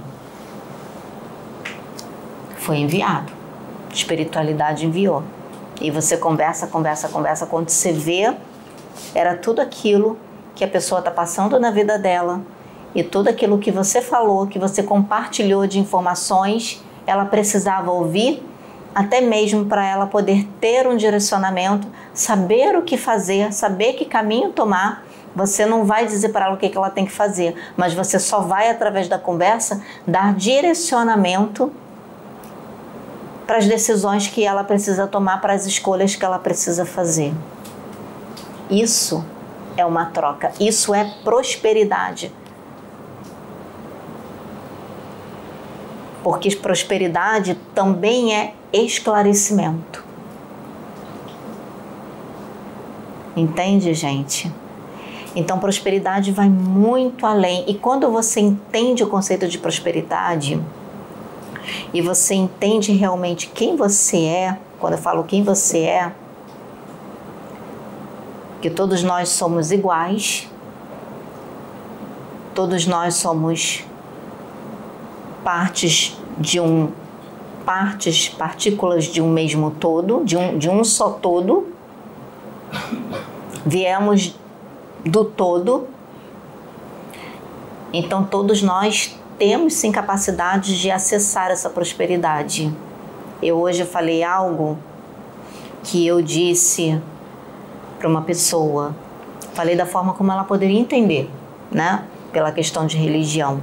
[2.58, 3.32] foi enviado,
[3.92, 5.24] espiritualidade enviou.
[5.80, 7.46] E você conversa, conversa, conversa.
[7.46, 8.34] Quando você vê,
[9.14, 10.18] era tudo aquilo
[10.54, 12.40] que a pessoa está passando na vida dela
[12.94, 18.42] e tudo aquilo que você falou, que você compartilhou de informações, ela precisava ouvir,
[18.94, 24.50] até mesmo para ela poder ter um direcionamento, saber o que fazer, saber que caminho
[24.50, 25.04] tomar.
[25.36, 28.40] Você não vai dizer para ela o que ela tem que fazer, mas você só
[28.40, 31.70] vai, através da conversa, dar direcionamento
[33.48, 37.32] para as decisões que ela precisa tomar, para as escolhas que ela precisa fazer.
[38.70, 39.24] Isso
[39.74, 42.30] é uma troca, isso é prosperidade.
[46.22, 50.04] Porque prosperidade também é esclarecimento.
[53.34, 54.52] Entende, gente?
[55.34, 57.64] Então, prosperidade vai muito além.
[57.66, 60.60] E quando você entende o conceito de prosperidade,
[61.92, 66.12] e você entende realmente quem você é, quando eu falo quem você é,
[68.60, 70.48] que todos nós somos iguais,
[72.54, 73.84] todos nós somos
[75.44, 76.90] partes de um
[77.64, 81.68] partes, partículas de um mesmo todo, de um, de um só todo.
[83.66, 84.34] Viemos
[85.04, 85.86] do todo.
[87.92, 92.72] Então todos nós temos sim capacidade de acessar essa prosperidade.
[93.40, 94.76] Eu hoje falei algo
[95.84, 97.00] que eu disse
[97.98, 98.94] para uma pessoa,
[99.54, 101.30] falei da forma como ela poderia entender,
[101.70, 102.04] né?
[102.32, 103.62] Pela questão de religião.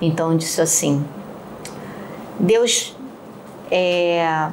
[0.00, 1.04] Então eu disse assim:
[2.40, 2.96] Deus
[3.70, 4.48] é,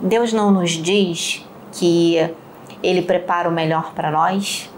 [0.00, 2.18] Deus não nos diz que
[2.82, 4.70] Ele prepara o melhor para nós.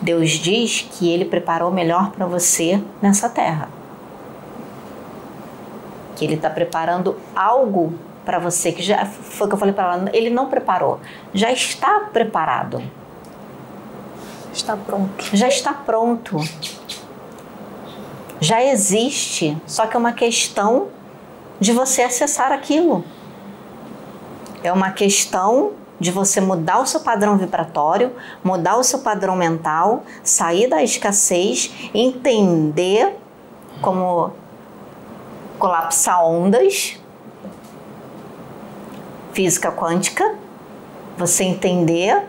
[0.00, 3.68] Deus diz que Ele preparou o melhor para você nessa terra
[6.16, 7.94] que Ele está preparando algo
[8.26, 10.98] para você, que já foi o que eu falei para ela, ele não preparou,
[11.32, 12.82] já está preparado.
[14.52, 15.24] Está pronto.
[15.32, 16.36] Já está pronto.
[18.40, 20.88] Já existe, só que é uma questão
[21.60, 23.04] de você acessar aquilo.
[24.62, 28.12] É uma questão de você mudar o seu padrão vibratório,
[28.42, 33.16] mudar o seu padrão mental, sair da escassez, entender
[33.80, 34.32] como
[35.58, 36.98] colapsar ondas,
[39.32, 40.34] física quântica,
[41.16, 42.22] você entender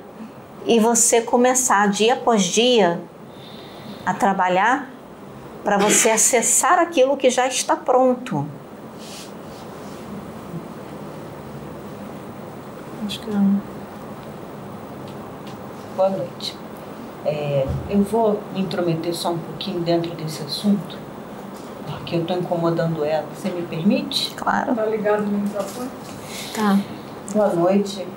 [0.65, 2.99] e você começar dia após dia
[4.05, 4.89] a trabalhar
[5.63, 8.45] para você acessar aquilo que já está pronto.
[13.05, 13.61] Acho que não.
[15.95, 16.55] Boa noite.
[17.25, 20.97] É, eu vou me intrometer só um pouquinho dentro desse assunto,
[22.07, 23.25] porque eu estou incomodando ela.
[23.35, 24.33] Você me permite?
[24.33, 24.73] Claro.
[24.73, 25.89] Tá ligado no microfone?
[26.55, 26.79] Tá.
[27.33, 28.07] Boa noite.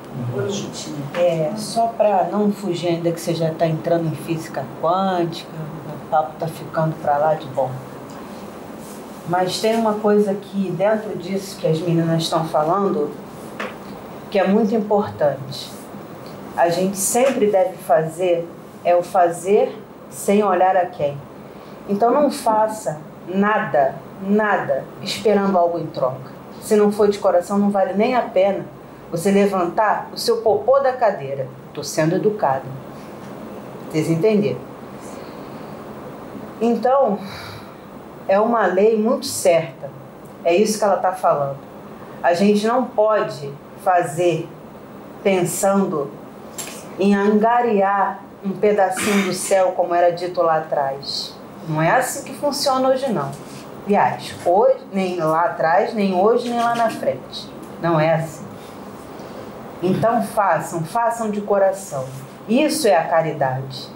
[1.18, 6.08] É, só para não fugir ainda que você já está entrando em física quântica, o
[6.08, 7.68] papo está ficando para lá de bom.
[9.28, 13.10] Mas tem uma coisa que dentro disso que as meninas estão falando
[14.30, 15.68] que é muito importante.
[16.56, 18.48] A gente sempre deve fazer
[18.84, 19.76] é o fazer
[20.10, 21.18] sem olhar a quem.
[21.88, 26.30] Então não faça nada, nada esperando algo em troca.
[26.60, 28.64] Se não for de coração, não vale nem a pena
[29.10, 31.48] você levantar o seu popô da cadeira.
[31.68, 32.64] Estou sendo educada.
[33.90, 34.60] Vocês entenderam?
[36.60, 37.18] Então,
[38.28, 39.90] é uma lei muito certa.
[40.44, 41.58] É isso que ela está falando.
[42.22, 43.52] A gente não pode
[43.82, 44.48] fazer
[45.22, 46.10] pensando
[46.98, 51.34] em angariar um pedacinho do céu, como era dito lá atrás.
[51.70, 53.30] Não é assim que funciona hoje, não.
[53.86, 57.48] Aliás, hoje, nem lá atrás, nem hoje, nem lá na frente.
[57.80, 58.44] Não é assim.
[59.80, 62.04] Então façam, façam de coração.
[62.48, 63.88] Isso é a caridade.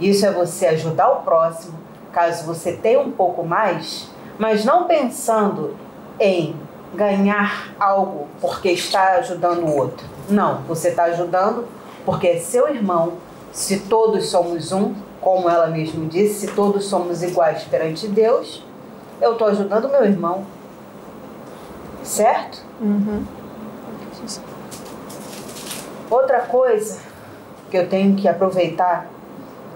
[0.00, 1.78] Isso é você ajudar o próximo,
[2.12, 4.08] caso você tenha um pouco mais,
[4.38, 5.76] mas não pensando
[6.18, 6.56] em
[6.94, 10.06] ganhar algo porque está ajudando o outro.
[10.30, 11.68] Não, você está ajudando
[12.06, 13.14] porque é seu irmão.
[13.52, 14.94] Se todos somos um,
[15.28, 18.64] como ela mesma disse, se todos somos iguais perante Deus,
[19.20, 20.46] eu estou ajudando meu irmão.
[22.02, 22.64] Certo?
[22.80, 23.22] Uhum.
[26.08, 27.00] Outra coisa
[27.70, 29.06] que eu tenho que aproveitar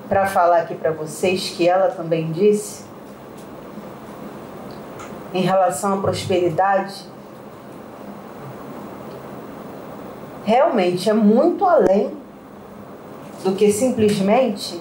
[0.08, 2.86] para falar aqui para vocês, que ela também disse,
[5.34, 7.04] em relação à prosperidade,
[10.46, 12.16] realmente é muito além
[13.44, 14.80] do que simplesmente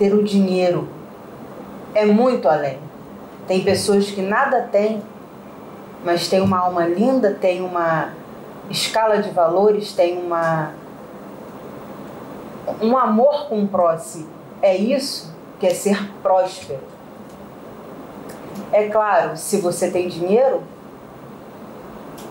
[0.00, 0.88] ter o dinheiro.
[1.94, 2.78] É muito além.
[3.46, 5.02] Tem pessoas que nada têm,
[6.02, 8.14] mas tem uma alma linda, tem uma
[8.70, 10.72] escala de valores, tem uma
[12.80, 14.26] um amor com o próximo.
[14.62, 16.80] É isso que é ser próspero.
[18.72, 20.62] É claro, se você tem dinheiro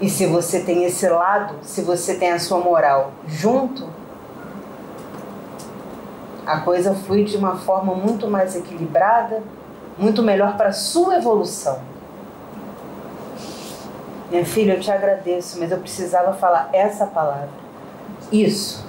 [0.02, 3.99] e se você tem esse lado, se você tem a sua moral junto,
[6.50, 9.44] a coisa flui de uma forma muito mais equilibrada,
[10.00, 11.80] muito melhor para a sua evolução.
[14.32, 17.50] Minha filha, eu te agradeço, mas eu precisava falar essa palavra.
[18.32, 18.84] Isso.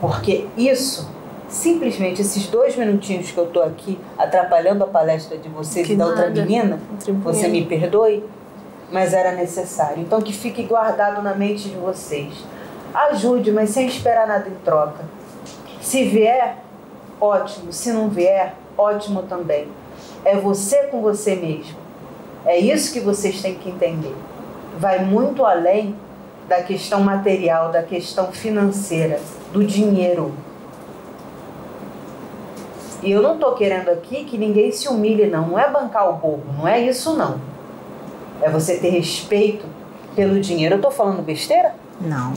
[0.00, 1.14] Porque isso
[1.48, 5.96] simplesmente esses dois minutinhos que eu estou aqui atrapalhando a palestra de vocês Que e
[5.96, 6.42] da outra nada.
[6.42, 7.24] menina, Contribuindo.
[7.32, 8.24] você me perdoe,
[8.90, 10.02] mas era necessário.
[10.02, 12.32] Então que fique guardado na mente de vocês.
[12.92, 15.04] Ajude, mas sem esperar nada em troca.
[15.80, 16.56] Se vier,
[17.20, 17.72] ótimo.
[17.72, 19.68] Se não vier, ótimo também.
[20.24, 21.76] É você com você mesmo.
[22.44, 24.14] É isso que vocês têm que entender.
[24.78, 25.94] Vai muito além
[26.48, 29.20] da questão material, da questão financeira,
[29.52, 30.32] do dinheiro.
[33.02, 35.48] E eu não estou querendo aqui que ninguém se humilhe, não.
[35.48, 37.40] Não é bancar o bobo, não é isso, não.
[38.40, 39.64] É você ter respeito
[40.14, 40.74] pelo dinheiro.
[40.74, 41.74] Eu estou falando besteira?
[42.00, 42.32] Não,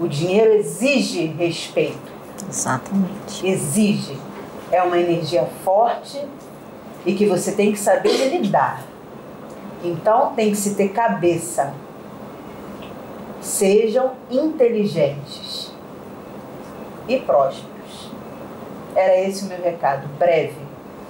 [0.00, 2.17] O dinheiro exige respeito.
[2.48, 3.46] Exatamente.
[3.46, 4.18] Exige.
[4.70, 6.22] É uma energia forte
[7.06, 8.82] e que você tem que saber lidar.
[9.82, 11.72] Então tem que se ter cabeça.
[13.40, 15.72] Sejam inteligentes
[17.08, 18.10] e prósperos.
[18.94, 20.58] Era esse o meu recado, breve,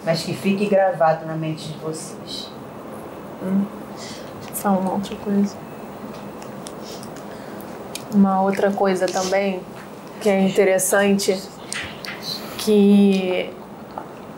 [0.04, 2.50] mas que fique gravado na mente de vocês.
[4.54, 5.56] Fala uma outra coisa.
[8.14, 9.60] Uma outra coisa também
[10.20, 11.40] que é interessante,
[12.58, 13.50] que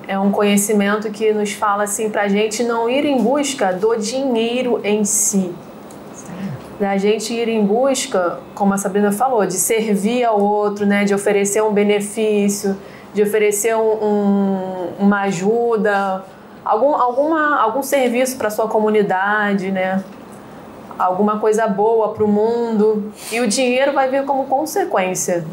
[0.06, 3.96] é um conhecimento que nos fala assim para a gente não ir em busca do
[3.96, 5.54] dinheiro em si.
[6.78, 11.14] da gente ir em busca, como a Sabrina falou, de servir ao outro, né, de
[11.14, 12.74] oferecer um benefício,
[13.12, 16.24] de oferecer um, um, uma ajuda,
[16.64, 20.02] algum, alguma, algum serviço para sua comunidade, né?
[20.98, 25.44] alguma coisa boa para o mundo e o dinheiro vai vir como consequência.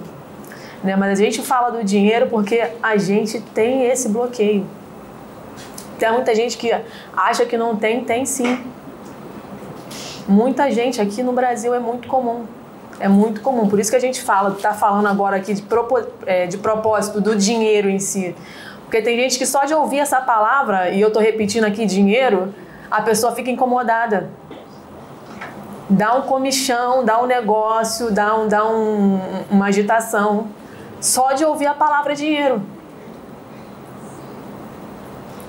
[0.83, 0.95] Né?
[0.95, 4.65] Mas a gente fala do dinheiro porque a gente tem esse bloqueio.
[5.97, 6.71] Tem muita gente que
[7.15, 8.63] acha que não tem, tem sim.
[10.27, 12.45] Muita gente aqui no Brasil é muito comum.
[12.99, 13.67] É muito comum.
[13.67, 15.63] Por isso que a gente fala, está falando agora aqui de,
[16.25, 18.35] é, de propósito do dinheiro em si.
[18.83, 22.53] Porque tem gente que só de ouvir essa palavra, e eu estou repetindo aqui dinheiro,
[22.89, 24.29] a pessoa fica incomodada
[25.89, 29.19] dá um comichão, dá um negócio, dá, um, dá um,
[29.49, 30.47] uma agitação,
[30.99, 32.61] só de ouvir a palavra dinheiro.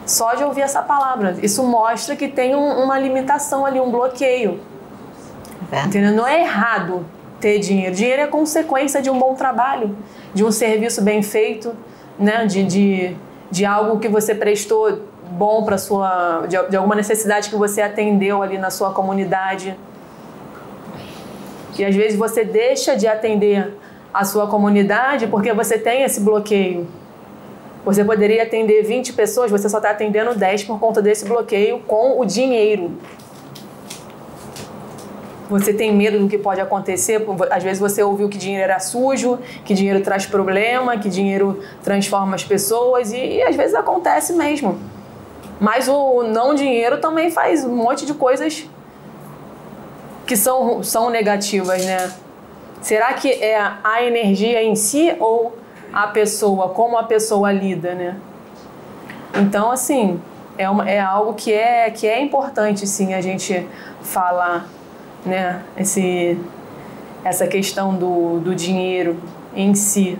[0.07, 1.36] Só de ouvir essa palavra.
[1.42, 4.61] Isso mostra que tem um, uma limitação ali, um bloqueio.
[5.70, 5.82] É.
[5.82, 6.12] Entendeu?
[6.12, 7.05] Não é errado
[7.40, 7.94] ter dinheiro.
[7.94, 9.96] Dinheiro é consequência de um bom trabalho,
[10.32, 11.74] de um serviço bem feito,
[12.18, 12.46] né?
[12.46, 13.16] de, de,
[13.51, 18.42] de algo que você prestou bom para sua de, de alguma necessidade que você atendeu
[18.42, 19.76] ali na sua comunidade
[21.78, 23.76] e às vezes você deixa de atender
[24.13, 26.87] a sua comunidade porque você tem esse bloqueio.
[27.85, 32.21] Você poderia atender 20 pessoas, você só está atendendo 10 por conta desse bloqueio com
[32.21, 32.93] o dinheiro.
[35.49, 37.25] Você tem medo do que pode acontecer.
[37.51, 42.35] Às vezes você ouviu que dinheiro era sujo, que dinheiro traz problema, que dinheiro transforma
[42.35, 44.79] as pessoas, e, e às vezes acontece mesmo.
[45.59, 48.69] Mas o não dinheiro também faz um monte de coisas
[50.27, 52.13] que são, são negativas, né?
[52.81, 55.57] Será que é a energia em si ou
[55.93, 58.16] a pessoa, como a pessoa lida, né?
[59.35, 60.20] Então, assim,
[60.57, 63.66] é, uma, é algo que é, que é importante, sim, a gente
[64.03, 64.66] falar,
[65.24, 65.62] né?
[65.76, 66.39] Esse,
[67.24, 69.16] essa questão do, do dinheiro
[69.55, 70.18] em si,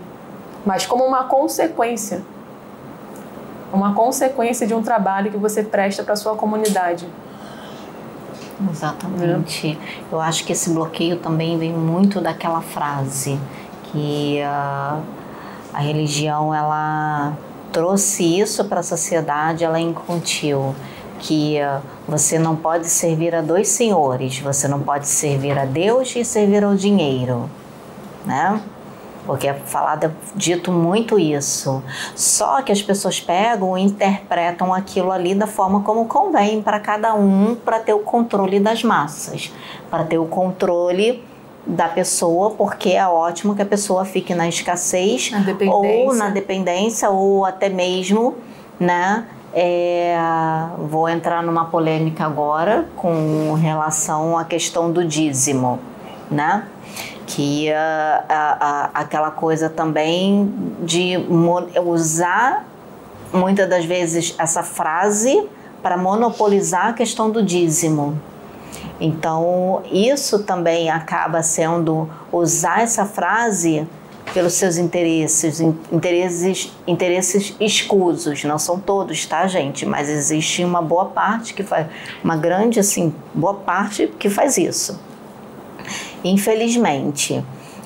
[0.65, 2.21] mas como uma consequência.
[3.71, 7.07] Uma consequência de um trabalho que você presta para sua comunidade.
[8.71, 9.77] Exatamente.
[10.11, 13.39] Eu acho que esse bloqueio também vem muito daquela frase
[13.83, 14.99] que a,
[15.73, 17.33] a religião ela
[17.71, 20.75] trouxe isso para a sociedade, ela incutiu
[21.19, 26.15] que uh, você não pode servir a dois senhores, você não pode servir a Deus
[26.15, 27.49] e servir ao dinheiro,
[28.25, 28.61] né?
[29.29, 31.83] Porque é falado, dito muito isso.
[32.15, 37.13] Só que as pessoas pegam e interpretam aquilo ali da forma como convém para cada
[37.13, 39.53] um, para ter o controle das massas,
[39.87, 41.23] para ter o controle
[41.63, 47.11] da pessoa, porque é ótimo que a pessoa fique na escassez na ou na dependência
[47.11, 48.33] ou até mesmo,
[48.79, 49.27] né?
[49.53, 50.17] É,
[50.89, 55.77] vou entrar numa polêmica agora com relação à questão do dízimo,
[56.31, 56.63] né?
[57.29, 60.51] Que a, a, aquela coisa também
[60.81, 61.15] de
[61.85, 62.65] usar
[63.31, 65.47] muitas das vezes essa frase
[65.81, 68.19] para monopolizar a questão do dízimo.
[68.99, 73.87] Então, isso também acaba sendo usar essa frase
[74.33, 75.59] pelos seus interesses,
[75.91, 78.43] interesses, interesses escusos.
[78.43, 79.85] Não são todos, tá, gente?
[79.85, 81.85] Mas existe uma boa parte que faz,
[82.23, 85.08] uma grande, assim, boa parte que faz isso
[86.23, 87.43] infelizmente.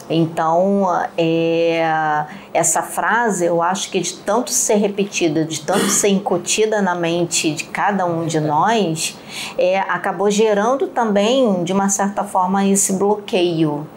[0.10, 0.86] Então,
[1.18, 6.94] é, essa frase, eu acho que de tanto ser repetida, de tanto ser incutida na
[6.94, 9.18] mente de cada um de nós,
[9.58, 13.88] é, acabou gerando também, de uma certa forma, esse bloqueio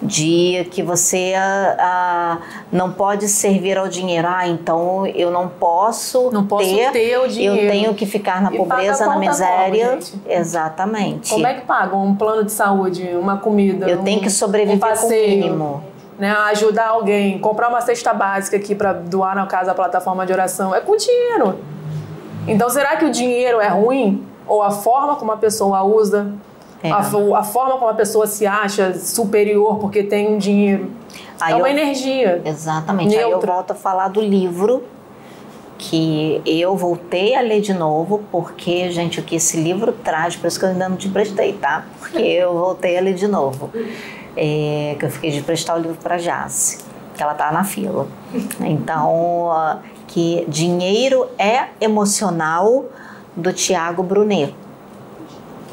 [0.00, 2.38] de que você ah,
[2.70, 4.28] não pode servir ao dinheiro.
[4.28, 7.56] Ah, então eu não posso, não posso ter, ter o dinheiro.
[7.56, 9.98] Eu tenho que ficar na e pobreza, na miséria.
[9.98, 11.30] Como, Exatamente.
[11.30, 13.88] Como é que paga um plano de saúde, uma comida?
[13.88, 15.84] Eu um, tenho que sobreviver um passeio, com o mínimo.
[16.18, 20.32] Né, ajudar alguém, comprar uma cesta básica aqui para doar na casa a plataforma de
[20.32, 21.60] oração, é com dinheiro.
[22.46, 24.26] Então, será que o dinheiro é ruim?
[24.46, 26.32] Ou a forma como a pessoa usa?
[26.82, 26.90] É.
[26.90, 30.90] A, a, forma como a pessoa se acha superior porque tem um dinheiro.
[31.40, 32.40] Aí é uma eu, energia.
[32.44, 33.10] Exatamente.
[33.10, 33.26] Neutra.
[33.26, 34.84] Aí eu volto a falar do livro
[35.76, 40.48] que eu voltei a ler de novo, porque, gente, o que esse livro traz, por
[40.48, 41.84] isso que eu ainda não te prestei, tá?
[42.00, 43.70] Porque eu voltei a ler de novo.
[44.36, 46.78] É, que eu fiquei de prestar o livro para Jace,
[47.16, 48.06] que ela tá na fila.
[48.60, 52.84] Então, que Dinheiro é Emocional,
[53.34, 54.52] do Tiago Brunet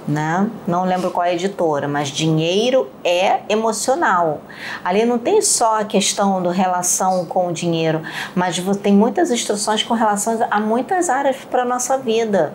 [0.08, 0.50] né?
[0.68, 4.42] Não lembro qual é a editora, mas dinheiro é emocional.
[4.84, 8.02] Ali não tem só a questão da relação com o dinheiro,
[8.36, 12.54] mas tem muitas instruções com relação a muitas áreas para nossa vida.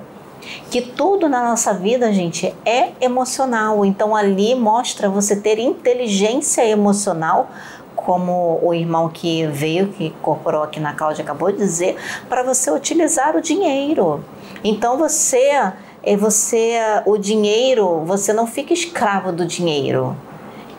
[0.70, 3.84] que tudo na nossa vida, gente, é emocional.
[3.84, 7.50] Então ali mostra você ter inteligência emocional,
[7.94, 11.96] como o irmão que veio, que incorporou aqui na Cláudia acabou de dizer,
[12.28, 14.24] para você utilizar o dinheiro.
[14.64, 15.72] Então você
[16.02, 20.16] é você o dinheiro, você não fica escravo do dinheiro.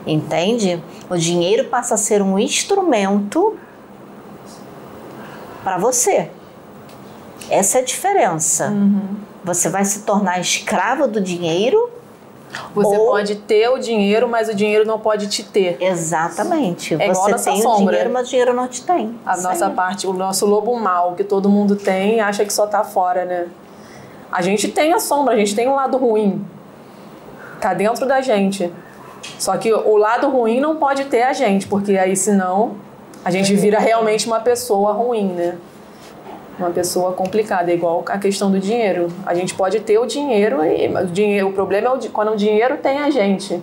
[0.05, 0.81] Entende?
[1.09, 3.57] O dinheiro passa a ser um instrumento
[5.63, 6.29] para você.
[7.49, 8.69] Essa é a diferença.
[8.69, 9.15] Uhum.
[9.43, 11.89] Você vai se tornar escravo do dinheiro.
[12.73, 13.07] Você ou...
[13.07, 15.77] pode ter o dinheiro, mas o dinheiro não pode te ter.
[15.79, 16.95] Exatamente.
[16.95, 17.83] É você tem sombra.
[17.83, 19.15] o dinheiro, mas o dinheiro não te tem.
[19.25, 19.73] A Isso nossa aí.
[19.73, 23.47] parte, o nosso lobo mal que todo mundo tem, acha que só tá fora, né?
[24.31, 26.45] A gente tem a sombra, a gente tem um lado ruim.
[27.59, 28.71] Tá dentro da gente.
[29.37, 32.75] Só que o lado ruim não pode ter a gente, porque aí senão
[33.23, 35.57] a gente vira realmente uma pessoa ruim, né?
[36.57, 39.09] Uma pessoa complicada, é igual a questão do dinheiro.
[39.25, 42.77] A gente pode ter o dinheiro, e, o, dinheiro, o problema é quando o dinheiro
[42.77, 43.61] tem a gente,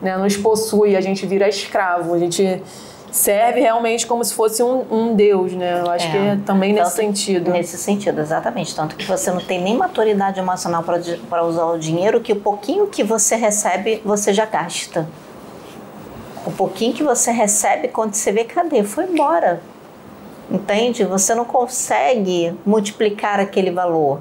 [0.00, 0.16] né?
[0.16, 2.62] Nos possui, a gente vira escravo, a gente
[3.18, 5.80] serve realmente como se fosse um, um deus, né?
[5.80, 6.10] Eu acho É.
[6.10, 7.50] que é também nesse Tanto- sentido.
[7.50, 8.74] Nesse sentido, exatamente.
[8.74, 12.86] Tanto que você não tem nem maturidade emocional para usar o dinheiro, que o pouquinho
[12.86, 15.08] que você recebe, você já gasta.
[16.46, 18.82] O pouquinho que você recebe, quando você vê, cadê?
[18.84, 19.60] Foi embora.
[20.50, 21.04] Entende?
[21.04, 24.20] Você não consegue multiplicar aquele valor.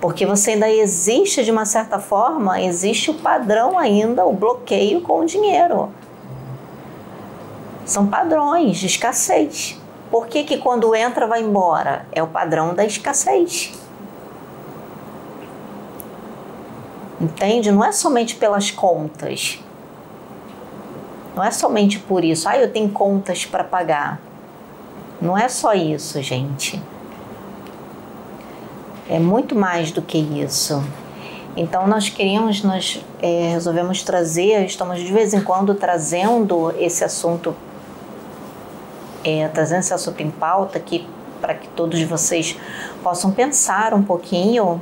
[0.00, 5.20] Porque você ainda existe de uma certa forma, existe o padrão ainda, o bloqueio com
[5.20, 5.88] o dinheiro.
[7.88, 9.80] São padrões de escassez.
[10.10, 12.04] Por que, que quando entra vai embora?
[12.12, 13.72] É o padrão da escassez.
[17.18, 17.72] Entende?
[17.72, 19.58] Não é somente pelas contas.
[21.34, 22.46] Não é somente por isso.
[22.46, 24.20] Ah, eu tenho contas para pagar.
[25.18, 26.82] Não é só isso, gente.
[29.08, 30.84] É muito mais do que isso.
[31.56, 37.56] Então nós queríamos, nós é, resolvemos trazer, estamos de vez em quando trazendo esse assunto,
[39.24, 41.06] é, trazendo esse assunto em pauta aqui
[41.40, 42.56] para que todos vocês
[43.02, 44.80] possam pensar um pouquinho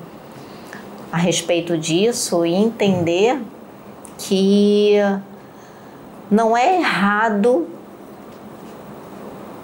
[1.13, 3.41] a respeito disso e entender
[4.19, 4.97] que
[6.31, 7.69] não é errado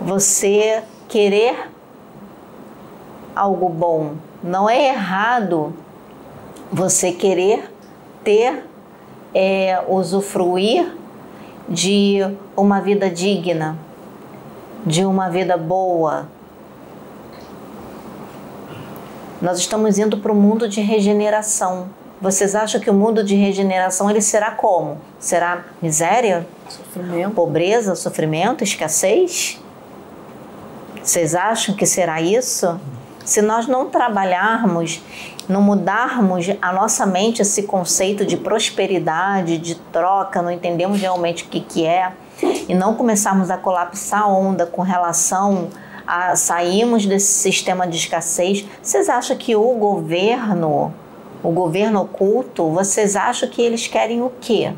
[0.01, 1.71] você querer
[3.35, 4.15] algo bom.
[4.43, 5.75] Não é errado
[6.71, 7.71] você querer
[8.25, 8.65] ter,
[9.35, 10.97] é, usufruir
[11.69, 12.19] de
[12.57, 13.77] uma vida digna,
[14.85, 16.27] de uma vida boa.
[19.41, 21.89] Nós estamos indo para o mundo de regeneração.
[22.21, 24.99] Vocês acham que o mundo de regeneração ele será como?
[25.19, 27.35] Será miséria, Sofrimento.
[27.35, 29.61] pobreza, sofrimento, escassez?
[31.03, 32.81] Vocês acham que será isso?
[33.25, 35.03] Se nós não trabalharmos,
[35.49, 41.49] não mudarmos a nossa mente esse conceito de prosperidade, de troca, não entendemos realmente o
[41.49, 42.13] que, que é,
[42.69, 45.69] e não começarmos a colapsar a onda com relação
[46.07, 50.93] a sairmos desse sistema de escassez, vocês acham que o governo,
[51.43, 54.73] o governo oculto, vocês acham que eles querem o quê?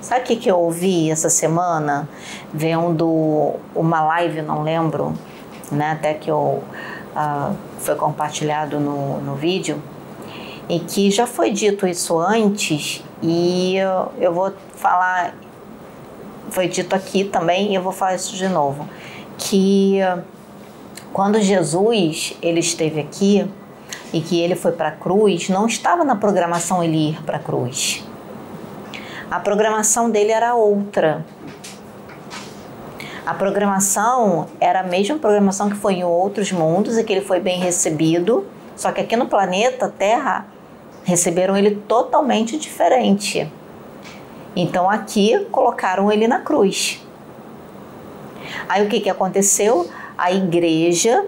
[0.00, 2.06] Sabe o que, eu ouvi essa semana?
[2.52, 5.14] Vendo uma live, não lembro,
[5.72, 5.92] né?
[5.92, 6.62] Até que eu,
[7.16, 9.82] ah, foi compartilhado no, no vídeo,
[10.68, 15.34] e que já foi dito isso antes, e eu, eu vou falar,
[16.50, 18.88] foi dito aqui também, e eu vou falar isso de novo,
[19.38, 20.20] que ah,
[21.12, 23.48] quando Jesus ele esteve aqui
[24.12, 27.40] e que ele foi para a cruz, não estava na programação ele ir para a
[27.40, 28.04] cruz.
[29.30, 31.24] A programação dele era outra.
[33.26, 37.40] A programação era a mesma programação que foi em outros mundos e que ele foi
[37.40, 40.46] bem recebido, só que aqui no planeta Terra
[41.04, 43.50] receberam ele totalmente diferente.
[44.56, 47.00] Então aqui colocaram ele na cruz.
[48.68, 49.88] Aí o que, que aconteceu?
[50.16, 51.26] A igreja,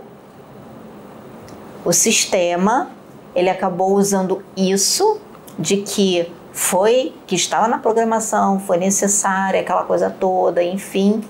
[1.85, 2.91] o sistema,
[3.35, 5.20] ele acabou usando isso
[5.59, 11.22] de que foi, que estava na programação, foi necessária, aquela coisa toda, enfim,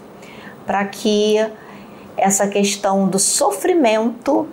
[0.65, 1.45] para que
[2.17, 4.49] essa questão do sofrimento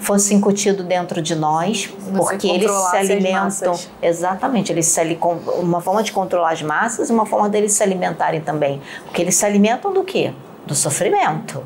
[0.00, 1.86] fosse incutido dentro de nós,
[2.16, 3.74] porque eles se alimentam.
[4.00, 7.72] Exatamente, eles se ali- com- uma forma de controlar as massas e uma forma deles
[7.72, 8.80] se alimentarem também.
[9.04, 10.32] Porque eles se alimentam do quê?
[10.66, 11.62] Do sofrimento.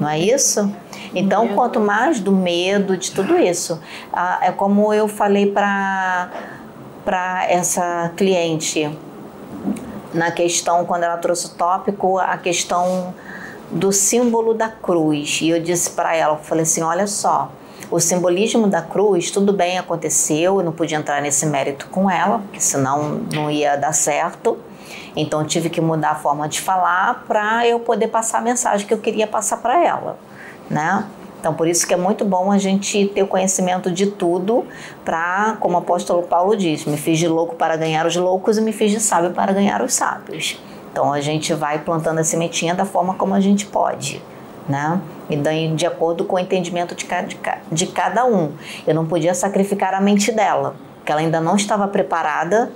[0.00, 0.72] Não é isso?
[1.14, 1.54] Então, medo.
[1.54, 3.80] quanto mais do medo, de tudo isso.
[4.12, 6.30] Ah, é como eu falei para
[7.04, 8.90] para essa cliente
[10.12, 13.14] na questão, quando ela trouxe o tópico, a questão
[13.70, 15.40] do símbolo da cruz.
[15.42, 17.50] E eu disse para ela, eu falei assim, olha só,
[17.90, 22.40] O simbolismo da cruz, tudo bem, aconteceu, eu não podia entrar nesse mérito com ela,
[22.40, 24.58] porque senão não ia dar certo.
[25.16, 28.92] Então tive que mudar a forma de falar para eu poder passar a mensagem que
[28.92, 30.18] eu queria passar para ela,
[30.68, 31.06] né?
[31.40, 34.66] Então por isso que é muito bom a gente ter o conhecimento de tudo
[35.02, 38.60] para, como o apóstolo Paulo diz, me fiz de louco para ganhar os loucos e
[38.60, 40.60] me fiz de sábio para ganhar os sábios.
[40.98, 44.20] Então a gente vai plantando a sementinha da forma como a gente pode,
[44.68, 45.00] né?
[45.30, 47.38] E daí de acordo com o entendimento de, de,
[47.70, 48.50] de cada um.
[48.84, 50.74] Eu não podia sacrificar a mente dela,
[51.04, 52.72] que ela ainda não estava preparada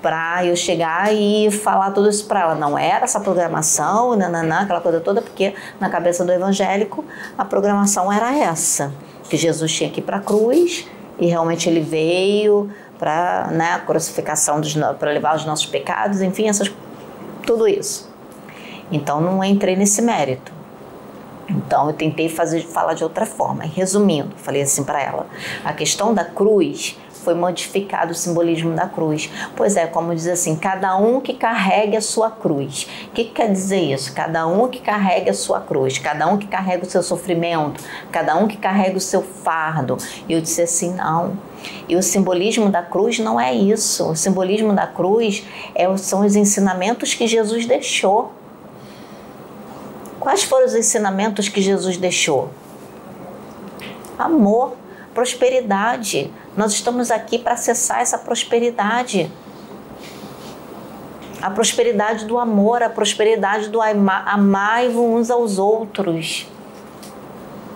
[0.00, 2.54] para eu chegar e falar tudo isso para ela.
[2.54, 7.04] Não era essa programação, nananã, aquela coisa toda, porque na cabeça do evangélico
[7.36, 8.92] a programação era essa:
[9.28, 10.86] que Jesus tinha que ir para a cruz
[11.18, 12.70] e realmente ele veio
[13.00, 14.60] para né, a crucificação
[14.98, 16.72] para levar os nossos pecados, enfim, essas,
[17.44, 18.12] tudo isso.
[18.90, 20.52] Então não entrei nesse mérito.
[21.48, 23.64] Então eu tentei fazer falar de outra forma.
[23.64, 25.26] Resumindo, falei assim para ela:
[25.64, 29.30] a questão da cruz foi modificado o simbolismo da cruz.
[29.56, 32.86] Pois é, como diz assim, cada um que carregue a sua cruz.
[33.08, 34.14] O que, que quer dizer isso?
[34.14, 37.82] Cada um que carregue a sua cruz, cada um que carrega o seu sofrimento,
[38.12, 39.96] cada um que carrega o seu fardo.
[40.28, 41.32] E eu disse assim, não.
[41.88, 44.10] E o simbolismo da cruz não é isso.
[44.10, 45.44] O simbolismo da cruz
[45.74, 48.32] é, são os ensinamentos que Jesus deixou.
[50.18, 52.50] Quais foram os ensinamentos que Jesus deixou?
[54.18, 54.74] Amor,
[55.12, 59.30] prosperidade, nós estamos aqui para acessar essa prosperidade.
[61.42, 66.48] A prosperidade do amor, a prosperidade do amar uns aos outros.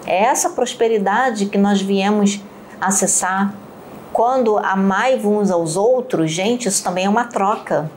[0.07, 2.41] É essa prosperidade que nós viemos
[2.80, 3.53] acessar.
[4.12, 7.90] Quando amai uns aos outros, gente, isso também é uma troca.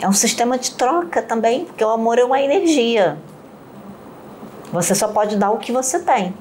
[0.00, 3.16] É um sistema de troca também, porque o amor é uma energia.
[4.72, 6.34] Você só pode dar o que você tem.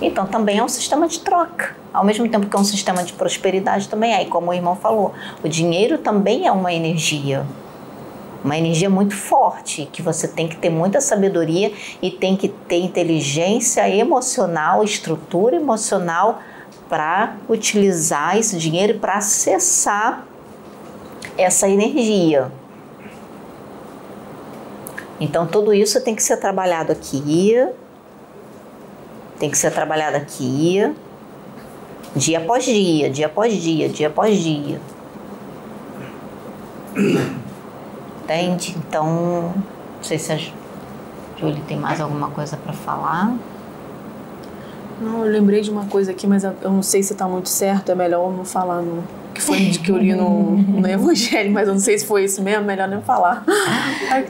[0.00, 1.76] Então também é um sistema de troca.
[1.92, 4.22] Ao mesmo tempo que é um sistema de prosperidade também é.
[4.22, 7.46] E como o irmão falou, o dinheiro também é uma energia.
[8.48, 11.70] Uma energia muito forte, que você tem que ter muita sabedoria
[12.00, 16.40] e tem que ter inteligência emocional, estrutura emocional
[16.88, 20.26] para utilizar esse dinheiro para acessar
[21.36, 22.50] essa energia.
[25.20, 27.54] Então tudo isso tem que ser trabalhado aqui
[29.38, 30.90] tem que ser trabalhada aqui,
[32.16, 34.80] dia após dia, dia após dia, dia após dia.
[38.28, 38.76] Entende?
[38.76, 39.54] Então,
[39.96, 40.38] não sei se a
[41.38, 43.34] Júlia tem mais alguma coisa para falar.
[45.00, 47.90] Não, eu lembrei de uma coisa aqui, mas eu não sei se está muito certo,
[47.90, 49.02] é melhor não falar no
[49.32, 52.24] que foi de que eu li no, no Evangelho, mas eu não sei se foi
[52.24, 53.44] isso mesmo, melhor nem falar.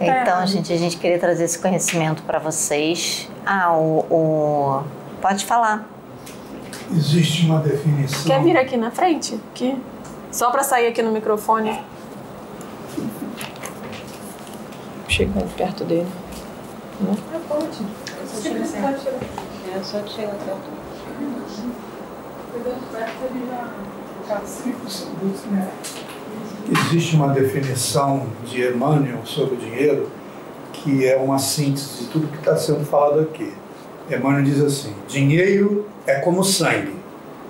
[0.00, 3.28] então, gente, a gente queria trazer esse conhecimento para vocês.
[3.44, 4.82] Ah, o, o
[5.20, 5.88] Pode falar.
[6.94, 8.24] Existe uma definição.
[8.24, 9.38] Quer vir aqui na frente?
[9.52, 9.76] Aqui.
[10.30, 11.78] Só para sair aqui no microfone.
[15.08, 16.06] Chegando perto dele.
[17.00, 17.12] Não?
[17.12, 17.66] É, pode.
[18.26, 18.78] Só chega assim.
[18.78, 20.78] É, só chega perto.
[26.70, 30.10] Existe uma definição de Emmanuel sobre o dinheiro
[30.72, 33.52] que é uma síntese de tudo que está sendo falado aqui.
[34.10, 36.94] Emmanuel diz assim: dinheiro é como sangue,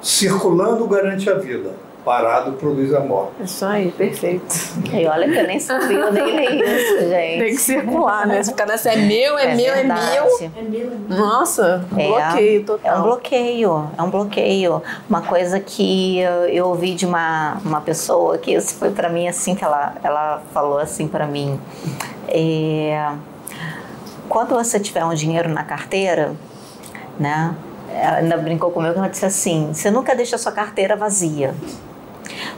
[0.03, 1.75] circulando garante a vida,
[2.09, 3.35] parado produz a morte.
[3.45, 4.47] Isso aí, perfeito.
[4.95, 7.39] E olha que eu nem sabia, nem li isso, gente.
[7.39, 8.43] Tem que circular, né?
[8.43, 10.01] Se ficar nessa é meu, é, é meu, verdade.
[10.01, 10.25] é meu.
[10.25, 11.19] É meu, é meu.
[11.19, 12.97] Nossa, um é, bloqueio total.
[12.97, 14.83] É um bloqueio, é um bloqueio.
[15.07, 19.55] Uma coisa que eu ouvi de uma, uma pessoa que isso foi para mim assim,
[19.55, 21.61] que ela, ela falou assim para mim.
[22.27, 23.13] É,
[24.31, 26.35] quando você tiver um dinheiro na carteira,
[27.21, 27.55] né?
[27.93, 31.55] Ela ainda brincou comigo que ela disse assim: você nunca deixa a sua carteira vazia.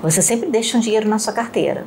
[0.02, 1.84] Você sempre deixa um dinheiro na sua carteira.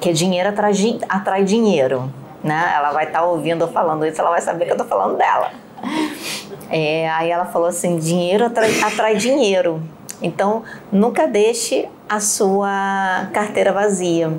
[0.00, 0.72] Que dinheiro atrai,
[1.08, 2.12] atrai dinheiro.
[2.42, 2.72] Né?
[2.74, 5.16] Ela vai estar tá ouvindo eu falando isso, ela vai saber que eu estou falando
[5.16, 5.50] dela.
[6.70, 9.82] É, aí ela falou assim: dinheiro atrai, atrai dinheiro.
[10.20, 14.32] Então, nunca deixe a sua carteira vazia.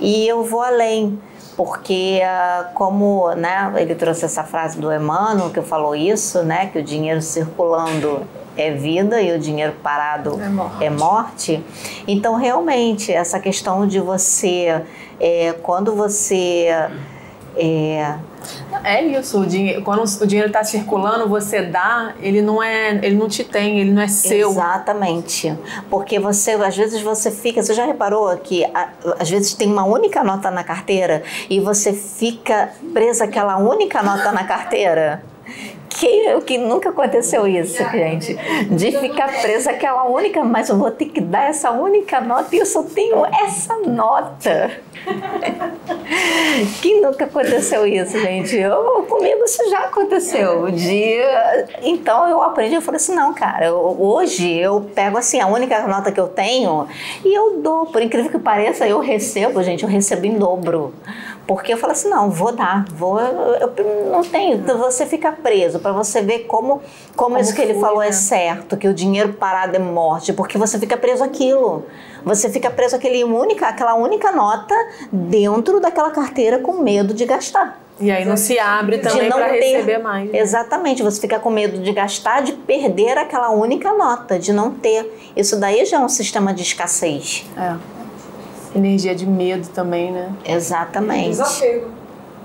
[0.00, 1.18] E eu vou além
[1.56, 6.78] porque ah, como né, ele trouxe essa frase do Emmanuel que falou isso, né, que
[6.78, 8.22] o dinheiro circulando
[8.56, 10.84] é vida e o dinheiro parado é morte.
[10.84, 11.64] É morte.
[12.06, 14.82] Então realmente essa questão de você
[15.20, 16.68] é, quando você
[17.56, 18.14] é,
[18.82, 23.14] é isso, o dinheiro, quando o dinheiro está circulando, você dá, ele não é, ele
[23.14, 24.50] não te tem, ele não é seu.
[24.50, 25.56] Exatamente,
[25.90, 28.64] porque você, às vezes você fica, você já reparou que
[29.18, 34.32] às vezes tem uma única nota na carteira e você fica presa aquela única nota
[34.32, 35.22] na carteira?
[35.98, 38.34] Quem, que nunca aconteceu isso, gente?
[38.70, 42.58] De ficar presa aquela única, mas eu vou ter que dar essa única nota e
[42.58, 44.80] eu só tenho essa nota.
[46.80, 48.56] Que nunca aconteceu isso, gente?
[48.56, 50.70] Eu, comigo isso já aconteceu.
[50.70, 51.16] De,
[51.82, 55.86] então eu aprendi, eu falei assim, não, cara, eu, hoje eu pego assim a única
[55.86, 56.86] nota que eu tenho
[57.24, 57.86] e eu dou.
[57.86, 60.94] Por incrível que pareça, eu recebo, gente, eu recebo em dobro.
[61.46, 63.72] Porque eu falo assim, não, vou dar, vou, eu,
[64.10, 66.82] não tenho, então você fica preso para você ver como, como,
[67.16, 68.10] como isso que ele falou é né?
[68.10, 71.84] é certo, que o dinheiro parado é morte, porque você fica preso aquilo.
[72.24, 74.74] Você fica preso àquele única, aquela única nota
[75.10, 77.80] dentro daquela carteira com medo de gastar.
[78.00, 80.30] E aí não se abre também para receber mais.
[80.30, 80.38] Né?
[80.38, 85.32] Exatamente, você fica com medo de gastar, de perder aquela única nota, de não ter.
[85.36, 87.44] Isso daí já é um sistema de escassez.
[87.56, 87.76] É
[88.74, 90.32] energia de medo também, né?
[90.44, 91.30] Exatamente.
[91.30, 92.01] Desapego.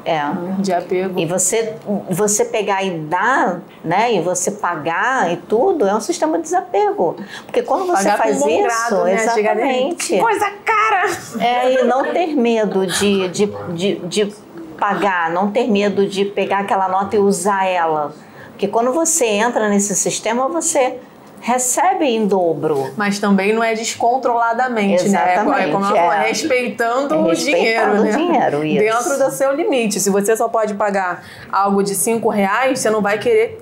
[0.07, 0.21] É.
[0.59, 1.19] De apego.
[1.19, 1.75] E você,
[2.09, 4.13] você pegar e dar, né?
[4.13, 7.17] E você pagar e tudo, é um sistema de desapego.
[7.45, 9.13] Porque quando você pagar faz isso, grado, né?
[9.13, 10.17] exatamente.
[10.17, 11.03] Coisa cara!
[11.41, 14.33] É, e não ter medo de, de, de, de
[14.79, 18.15] pagar, não ter medo de pegar aquela nota e usar ela.
[18.51, 20.99] Porque quando você entra nesse sistema, você
[21.39, 22.91] recebe em dobro.
[22.95, 25.69] Mas também não é descontroladamente, Exatamente, né?
[25.69, 26.27] É, como ela é.
[26.27, 28.11] respeitando, é respeitando o dinheiro, né?
[28.11, 28.79] dinheiro isso.
[28.79, 29.99] Dentro do seu limite.
[29.99, 33.61] Se você só pode pagar algo de 5 reais, você não vai querer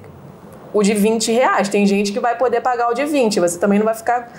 [0.73, 1.69] o de 20 reais.
[1.69, 3.39] Tem gente que vai poder pagar o de 20.
[3.39, 4.29] Você também não vai ficar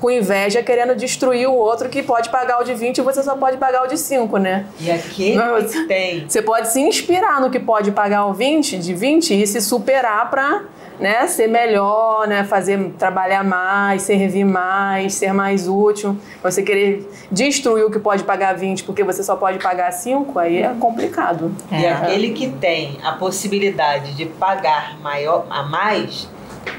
[0.00, 3.36] com inveja querendo destruir o outro que pode pagar o de 20 e você só
[3.36, 4.66] pode pagar o de 5, né?
[4.80, 6.28] E aquele que tem.
[6.28, 10.30] Você pode se inspirar no que pode pagar o 20, de 20 e se superar
[10.30, 10.62] para
[10.98, 16.16] né, ser melhor, né, fazer trabalhar mais, servir mais, ser mais útil.
[16.42, 20.62] Você querer destruir o que pode pagar 20 porque você só pode pagar 5, aí
[20.62, 21.54] é complicado.
[21.70, 21.80] É.
[21.80, 26.28] E aquele que tem a possibilidade de pagar maior a mais,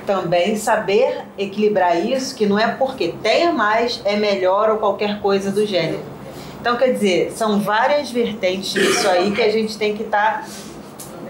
[0.05, 5.51] também saber equilibrar isso, que não é porque tenha mais é melhor ou qualquer coisa
[5.51, 5.99] do gênero.
[6.59, 10.47] Então, quer dizer, são várias vertentes disso aí que a gente tem que estar tá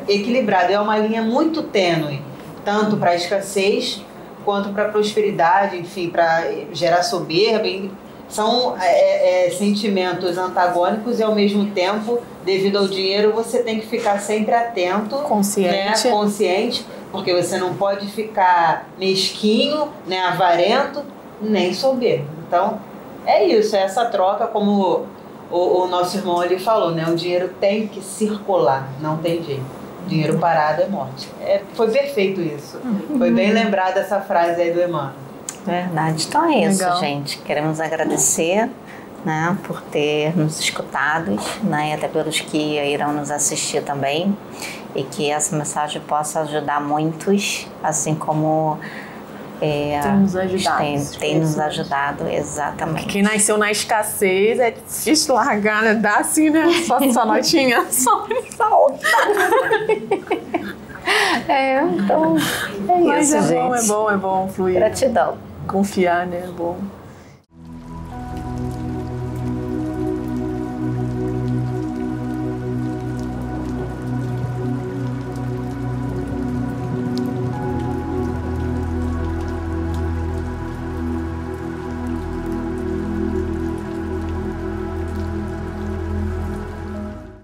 [0.08, 0.72] equilibrado.
[0.72, 2.22] É uma linha muito tênue
[2.64, 4.02] tanto para a escassez
[4.44, 6.44] quanto para a prosperidade, enfim, para
[6.74, 7.90] gerar soberba.
[8.28, 13.88] São é, é, sentimentos antagônicos e ao mesmo tempo, devido ao dinheiro, você tem que
[13.88, 16.12] ficar sempre atento, consciente, né?
[16.12, 20.20] consciente, porque você não pode ficar mesquinho, né?
[20.20, 21.04] avarento,
[21.42, 22.28] nem soberbo.
[22.48, 22.80] Então,
[23.26, 25.06] é isso, é essa troca, como
[25.52, 27.06] o, o nosso irmão ali falou, né?
[27.08, 29.78] O dinheiro tem que circular, não tem jeito.
[30.08, 31.28] Dinheiro parado é morte.
[31.42, 32.80] É, foi perfeito isso.
[33.18, 35.14] Foi bem lembrada essa frase aí do Emmanuel.
[35.66, 36.26] Verdade.
[36.28, 37.00] Então é isso, Legal.
[37.00, 37.38] gente.
[37.40, 38.70] Queremos agradecer
[39.26, 44.36] né, por ter nos escutado né, e até pelos que irão nos assistir também.
[44.98, 48.78] E que essa mensagem possa ajudar muitos, assim como
[49.62, 50.78] é, tem nos ajudado.
[50.78, 53.08] Tem, tem nos ajudado, exatamente.
[53.08, 55.94] Quem nasceu na escassez é difícil largar, né?
[55.96, 56.66] Dá assim, né?
[56.86, 59.08] Só essa notinha, só solta.
[61.48, 62.36] é, então,
[62.90, 63.56] é Mas isso, é gente.
[63.56, 64.76] bom, é bom, é bom fluir.
[64.76, 65.38] Gratidão.
[65.68, 66.44] Confiar, né?
[66.44, 66.78] É bom.